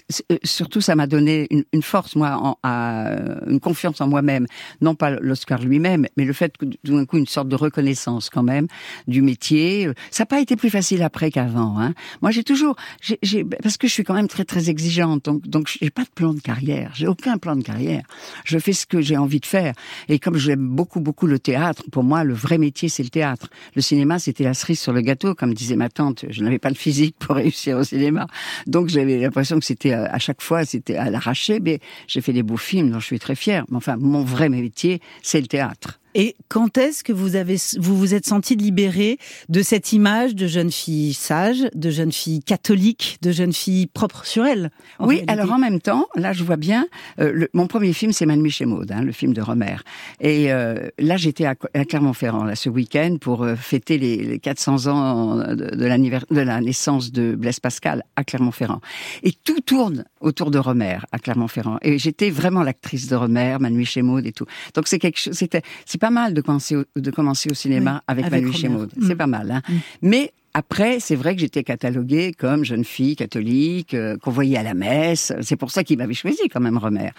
surtout, 0.42 0.80
ça 0.80 0.96
m'a 0.96 1.06
donné 1.06 1.46
une, 1.50 1.64
une 1.72 1.82
force, 1.82 2.16
moi, 2.16 2.36
en, 2.36 2.58
à, 2.62 3.14
une 3.46 3.60
confiance 3.60 4.00
en 4.00 4.08
moi-même. 4.08 4.46
Non 4.80 4.94
pas 4.94 5.10
l'Oscar 5.10 5.62
lui-même, 5.62 6.06
mais 6.16 6.24
le 6.24 6.32
fait 6.32 6.56
que, 6.56 6.64
tout 6.64 6.96
d'un 6.96 7.04
coup, 7.04 7.18
une 7.18 7.26
sorte 7.26 7.48
de 7.48 7.56
reconnaissance, 7.56 8.28
quand 8.28 8.42
même, 8.42 8.66
du 9.06 9.22
métier. 9.22 9.88
Ça 10.10 10.22
n'a 10.22 10.26
pas 10.26 10.40
été 10.40 10.56
plus 10.56 10.70
facile 10.70 11.02
après 11.02 11.30
qu'avant, 11.30 11.78
hein. 11.78 11.94
Moi, 12.20 12.30
j'ai 12.30 12.42
toujours, 12.42 12.76
j'ai, 13.00 13.18
j'ai, 13.22 13.44
parce 13.44 13.76
que 13.76 13.86
je 13.86 13.92
suis 13.92 14.04
quand 14.04 14.14
même 14.14 14.28
très, 14.28 14.44
très 14.44 14.68
exigeante. 14.68 15.24
Donc, 15.24 15.46
donc, 15.46 15.70
j'ai 15.80 15.90
pas 15.90 16.02
de 16.02 16.10
plan 16.14 16.34
de 16.34 16.40
carrière. 16.40 16.90
J'ai 16.94 17.06
aucun 17.06 17.38
plan 17.38 17.54
de 17.54 17.62
carrière. 17.62 18.02
Je 18.44 18.58
fais 18.58 18.72
ce 18.72 18.86
que 18.86 19.00
j'ai 19.00 19.16
envie 19.16 19.40
de 19.40 19.46
faire. 19.46 19.74
Et 20.08 20.18
comme 20.18 20.36
j'aime 20.36 20.66
beaucoup, 20.66 21.00
beaucoup 21.00 21.26
le 21.26 21.38
théâtre, 21.38 21.84
pour 21.92 22.02
moi, 22.02 22.24
le 22.24 22.34
vrai 22.34 22.58
métier, 22.58 22.88
c'est 22.88 23.02
le 23.02 23.10
théâtre. 23.10 23.48
Le 23.76 23.82
cinéma, 23.82 24.18
c'était 24.18 24.44
la 24.44 24.54
sur 24.74 24.92
le 24.92 25.00
gâteau, 25.00 25.34
comme 25.34 25.54
disait 25.54 25.76
ma 25.76 25.88
tante. 25.88 26.24
Je 26.28 26.42
n'avais 26.42 26.58
pas 26.58 26.68
le 26.68 26.74
physique 26.74 27.16
pour 27.18 27.36
réussir 27.36 27.78
au 27.78 27.84
cinéma. 27.84 28.26
Donc 28.66 28.88
j'avais 28.88 29.18
l'impression 29.18 29.58
que 29.58 29.64
c'était 29.64 29.92
à 29.92 30.18
chaque 30.18 30.42
fois, 30.42 30.64
c'était 30.64 30.96
à 30.96 31.10
l'arraché. 31.10 31.60
Mais 31.60 31.80
j'ai 32.06 32.20
fait 32.20 32.32
des 32.32 32.42
beaux 32.42 32.56
films 32.56 32.90
dont 32.90 33.00
je 33.00 33.06
suis 33.06 33.18
très 33.18 33.34
fière. 33.34 33.64
Mais 33.70 33.76
enfin, 33.76 33.96
mon 33.96 34.22
vrai 34.22 34.48
métier, 34.48 35.00
c'est 35.22 35.40
le 35.40 35.46
théâtre. 35.46 36.00
Et 36.14 36.36
quand 36.48 36.78
est-ce 36.78 37.04
que 37.04 37.12
vous 37.12 37.36
avez, 37.36 37.56
vous 37.78 37.96
vous 37.96 38.14
êtes 38.14 38.26
senti 38.26 38.56
libérée 38.56 39.18
de 39.48 39.62
cette 39.62 39.92
image 39.92 40.34
de 40.34 40.46
jeune 40.46 40.70
fille 40.70 41.14
sage, 41.14 41.64
de 41.74 41.90
jeune 41.90 42.12
fille 42.12 42.42
catholique, 42.42 43.18
de 43.22 43.32
jeune 43.32 43.52
fille 43.52 43.86
propre 43.86 44.26
sur 44.26 44.44
elle 44.44 44.70
Oui, 45.00 45.16
réalité? 45.16 45.32
alors 45.32 45.52
en 45.52 45.58
même 45.58 45.80
temps, 45.80 46.06
là 46.14 46.32
je 46.32 46.44
vois 46.44 46.56
bien, 46.56 46.86
euh, 47.18 47.32
le, 47.32 47.48
mon 47.54 47.66
premier 47.66 47.92
film 47.92 48.12
c'est 48.12 48.26
Manu 48.26 48.50
chez 48.50 48.66
Maud, 48.66 48.90
hein, 48.92 49.02
le 49.02 49.12
film 49.12 49.32
de 49.32 49.40
Romer. 49.40 49.76
Et 50.20 50.52
euh, 50.52 50.88
là 50.98 51.16
j'étais 51.16 51.46
à, 51.46 51.54
à, 51.74 51.84
Clermont-Ferrand 51.84 52.44
là 52.44 52.54
ce 52.56 52.68
week-end 52.68 53.16
pour 53.20 53.42
euh, 53.42 53.56
fêter 53.56 53.98
les, 53.98 54.16
les 54.16 54.38
400 54.38 54.86
ans 54.86 55.36
de, 55.36 55.54
de, 55.54 55.86
l'anniversaire 55.86 56.26
de 56.30 56.40
la 56.40 56.60
naissance 56.60 57.12
de 57.12 57.34
Blaise 57.34 57.60
Pascal 57.60 58.04
à 58.16 58.24
Clermont-Ferrand. 58.24 58.80
Et 59.22 59.32
tout 59.32 59.60
tourne 59.60 60.04
autour 60.20 60.50
de 60.50 60.58
Romer 60.58 60.98
à 61.12 61.18
Clermont-Ferrand. 61.18 61.78
Et 61.82 61.98
j'étais 61.98 62.30
vraiment 62.30 62.62
l'actrice 62.62 63.08
de 63.08 63.16
Romer, 63.16 63.56
Manu 63.60 63.84
chez 63.84 64.02
Maud 64.02 64.26
et 64.26 64.32
tout. 64.32 64.46
Donc 64.74 64.88
c'est 64.88 64.98
quelque 64.98 65.18
chose, 65.18 65.34
c'était 65.34 65.62
pas 66.02 66.10
mal 66.10 66.34
de 66.34 66.40
commencer 66.40 66.74
au, 66.74 66.84
de 66.96 67.10
commencer 67.12 67.48
au 67.48 67.54
cinéma 67.54 67.92
oui, 67.94 68.00
avec, 68.08 68.24
avec 68.24 68.42
Manu 68.42 68.52
Chémaud. 68.52 68.86
Mmh. 68.86 69.06
C'est 69.06 69.14
pas 69.14 69.28
mal. 69.28 69.52
Hein. 69.52 69.62
Mmh. 69.68 69.74
Mais 70.02 70.32
après, 70.52 70.98
c'est 70.98 71.14
vrai 71.14 71.36
que 71.36 71.40
j'étais 71.40 71.62
cataloguée 71.62 72.32
comme 72.36 72.64
jeune 72.64 72.84
fille 72.84 73.14
catholique, 73.14 73.94
euh, 73.94 74.16
qu'on 74.18 74.32
voyait 74.32 74.58
à 74.58 74.64
la 74.64 74.74
messe. 74.74 75.32
C'est 75.42 75.54
pour 75.54 75.70
ça 75.70 75.84
qu'il 75.84 75.98
m'avait 75.98 76.12
choisi 76.12 76.48
quand 76.52 76.58
même, 76.58 76.76
Romer. 76.76 77.10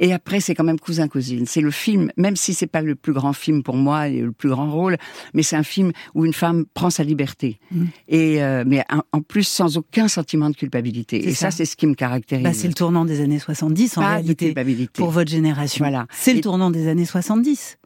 Et 0.00 0.12
après, 0.12 0.40
c'est 0.40 0.56
quand 0.56 0.64
même 0.64 0.80
Cousin 0.80 1.06
Cousine. 1.06 1.46
C'est 1.46 1.60
le 1.60 1.70
film, 1.70 2.10
même 2.16 2.34
si 2.34 2.54
c'est 2.54 2.66
pas 2.66 2.82
le 2.82 2.96
plus 2.96 3.12
grand 3.12 3.32
film 3.32 3.62
pour 3.62 3.76
moi 3.76 4.08
et 4.08 4.20
le 4.20 4.32
plus 4.32 4.48
grand 4.48 4.68
rôle, 4.68 4.96
mais 5.32 5.44
c'est 5.44 5.56
un 5.56 5.62
film 5.62 5.92
où 6.14 6.26
une 6.26 6.32
femme 6.32 6.64
prend 6.74 6.90
sa 6.90 7.04
liberté. 7.04 7.60
Mmh. 7.70 7.84
Et 8.08 8.42
euh, 8.42 8.64
mais 8.66 8.84
en, 9.12 9.20
plus 9.22 9.46
sans 9.46 9.76
aucun 9.76 10.08
sentiment 10.08 10.50
de 10.50 10.56
culpabilité. 10.56 11.28
Et 11.28 11.34
ça, 11.34 11.52
ça 11.52 11.58
c'est 11.58 11.66
ce 11.66 11.76
qui 11.76 11.86
me 11.86 11.94
caractérise. 11.94 12.42
Bah, 12.42 12.52
c'est 12.52 12.68
le 12.68 12.74
tournant 12.74 13.04
des 13.04 13.20
années 13.20 13.38
70 13.38 13.96
en 13.96 14.00
pas 14.00 14.08
réalité. 14.08 14.46
De 14.46 14.50
culpabilité. 14.50 15.00
Pour 15.00 15.10
votre 15.10 15.30
génération. 15.30 15.84
Voilà. 15.84 16.08
C'est 16.10 16.34
le 16.34 16.40
tournant 16.40 16.72
des 16.72 16.88
années 16.88 17.06
70. 17.06 17.78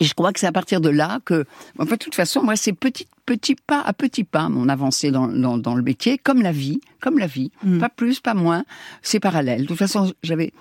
Et 0.00 0.04
je 0.04 0.14
crois 0.14 0.32
que 0.32 0.40
c'est 0.40 0.46
à 0.46 0.52
partir 0.52 0.80
de 0.80 0.88
là 0.88 1.20
que, 1.24 1.44
enfin, 1.78 1.92
de 1.92 1.98
toute 1.98 2.14
façon, 2.14 2.42
moi, 2.42 2.56
c'est 2.56 2.72
petit, 2.72 3.06
petit 3.26 3.54
pas 3.54 3.80
à 3.80 3.92
petit 3.92 4.24
pas 4.24 4.48
mon 4.48 4.68
avancée 4.68 5.10
dans, 5.10 5.28
dans, 5.28 5.58
dans, 5.58 5.74
le 5.74 5.82
métier, 5.82 6.18
comme 6.18 6.42
la 6.42 6.52
vie, 6.52 6.80
comme 7.00 7.18
la 7.18 7.26
vie, 7.26 7.50
mmh. 7.62 7.78
pas 7.78 7.88
plus, 7.88 8.20
pas 8.20 8.34
moins, 8.34 8.64
c'est 9.02 9.20
parallèle. 9.20 9.62
De 9.62 9.66
toute 9.66 9.78
façon, 9.78 10.12
j'avais 10.22 10.52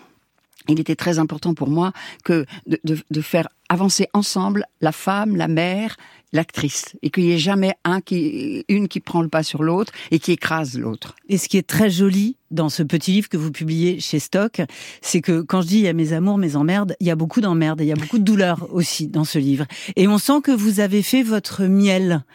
il 0.70 0.80
était 0.80 0.96
très 0.96 1.20
important 1.20 1.54
pour 1.54 1.70
moi 1.70 1.92
que 2.24 2.46
de, 2.68 2.80
de, 2.86 2.98
de 3.10 3.22
faire 3.22 3.50
avancer 3.68 4.08
ensemble 4.14 4.66
la 4.80 4.94
femme, 4.94 5.36
la 5.36 5.50
mère, 5.50 5.98
l'actrice, 6.34 6.96
et 7.02 7.12
qu'il 7.12 7.26
n'y 7.26 7.32
ait 7.32 7.38
jamais 7.38 7.76
un 7.86 8.02
qui, 8.02 8.66
une 8.68 8.88
qui 8.88 9.00
prend 9.00 9.22
le 9.22 9.30
pas 9.30 9.44
sur 9.44 9.64
l'autre 9.64 9.94
et 10.12 10.20
qui 10.20 10.32
écrase 10.32 10.78
l'autre. 10.78 11.16
Et 11.30 11.38
ce 11.38 11.48
qui 11.48 11.58
est 11.58 11.68
très 11.68 11.90
joli 11.90 12.38
dans 12.52 12.70
ce 12.70 12.84
petit 12.84 13.12
livre 13.12 13.30
que 13.30 13.38
vous 13.38 13.52
publiez 13.52 14.00
chez 14.00 14.20
Stock, 14.20 14.62
c'est 15.02 15.22
que 15.22 15.42
quand 15.42 15.62
je 15.62 15.68
dis 15.68 15.78
il 15.78 15.84
y 15.84 15.88
a 15.88 15.94
mes 15.94 16.12
amours, 16.12 16.38
mes 16.38 16.56
emmerdes, 16.56 16.96
il 17.00 17.08
y 17.08 17.12
a 17.12 17.16
beaucoup 17.16 17.40
d'emmerdes 17.40 17.82
et 17.82 17.86
il 17.86 17.88
y 17.88 17.94
a 17.94 17.96
beaucoup 17.96 18.18
de 18.18 18.24
douleurs 18.24 18.68
aussi 18.74 19.08
dans 19.08 19.24
ce 19.24 19.38
livre. 19.38 19.66
Et 19.96 20.08
on 20.08 20.18
sent 20.18 20.42
que 20.44 20.52
vous 20.52 20.80
avez 20.80 21.04
fait 21.04 21.24
votre 21.24 21.64
miel 21.64 22.26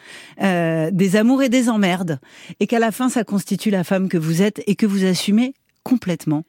euh, 0.41 0.89
des 0.91 1.17
amours 1.17 1.43
et 1.43 1.49
des 1.49 1.69
emmerdes, 1.69 2.19
et 2.59 2.67
qu'à 2.67 2.79
la 2.79 2.91
fin 2.91 3.09
ça 3.09 3.23
constitue 3.23 3.69
la 3.69 3.83
femme 3.83 4.07
que 4.07 4.17
vous 4.17 4.41
êtes 4.41 4.63
et 4.65 4.75
que 4.75 4.85
vous 4.85 5.05
assumez 5.05 5.53
complètement. 5.83 6.45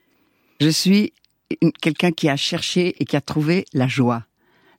Je 0.60 0.68
suis 0.68 1.12
quelqu'un 1.80 2.12
qui 2.12 2.28
a 2.28 2.36
cherché 2.36 2.94
et 3.00 3.04
qui 3.04 3.16
a 3.16 3.20
trouvé 3.20 3.64
la 3.72 3.88
joie. 3.88 4.24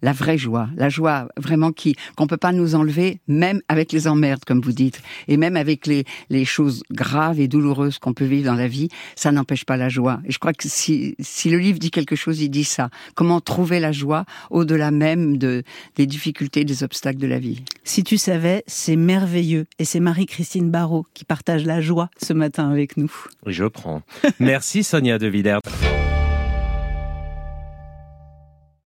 La 0.02 0.14
vraie 0.14 0.38
joie, 0.38 0.70
la 0.76 0.90
joie 0.90 1.28
vraiment 1.38 1.72
qui 1.72 1.96
qu'on 2.16 2.28
peut 2.28 2.38
pas 2.38 2.52
nous 2.52 2.76
enlever, 2.76 3.20
même 3.28 3.62
avec 3.68 3.92
les 3.92 4.08
emmerdes, 4.08 4.44
comme 4.46 4.62
vous 4.62 4.72
dites, 4.72 5.02
et 5.28 5.38
même 5.38 5.58
avec 5.58 5.88
les, 5.88 6.06
les 6.30 6.46
choses 6.46 6.84
graves 6.92 7.40
et 7.40 7.48
douloureuses 7.48 8.00
qu'on 8.00 8.14
peut 8.14 8.26
vivre 8.26 8.46
dans 8.46 8.56
la 8.56 8.68
vie, 8.68 8.90
ça 9.16 9.32
n'empêche 9.32 9.66
pas 9.66 9.78
la 9.78 9.90
joie. 9.90 10.22
Et 10.26 10.32
je 10.32 10.40
crois 10.40 10.54
que 10.54 10.68
si, 10.68 11.16
si 11.20 11.50
le 11.50 11.58
livre 11.58 11.80
dit 11.80 11.92
quelque 11.92 12.16
chose, 12.16 12.42
il 12.42 12.50
dit 12.50 12.64
ça. 12.64 12.90
Comment 13.16 13.42
trouver 13.42 13.80
la 13.80 13.92
joie 13.92 14.26
au-delà 14.50 14.92
même 14.92 15.38
de, 15.38 15.64
des 15.96 16.06
difficultés, 16.06 16.64
des 16.66 16.84
obstacles 16.84 17.20
de 17.20 17.28
la 17.28 17.40
vie. 17.40 17.64
Si 17.84 18.04
tu 18.04 18.18
savais, 18.18 18.64
c'est 18.68 18.96
merveilleux. 18.96 19.66
Et 19.80 19.86
c'est 19.86 20.00
Marie-Christine 20.00 20.70
Barrault 20.70 21.06
qui 21.14 21.26
partage 21.26 21.66
la 21.66 21.82
joie 21.82 22.10
ce 22.22 22.34
matin 22.34 22.70
avec 22.70 22.98
nous. 22.98 23.12
Je 23.46 23.66
prends. 23.66 24.02
Merci 24.40 24.84
Sonia 24.84 25.18
De 25.18 25.28
Villers. 25.28 25.60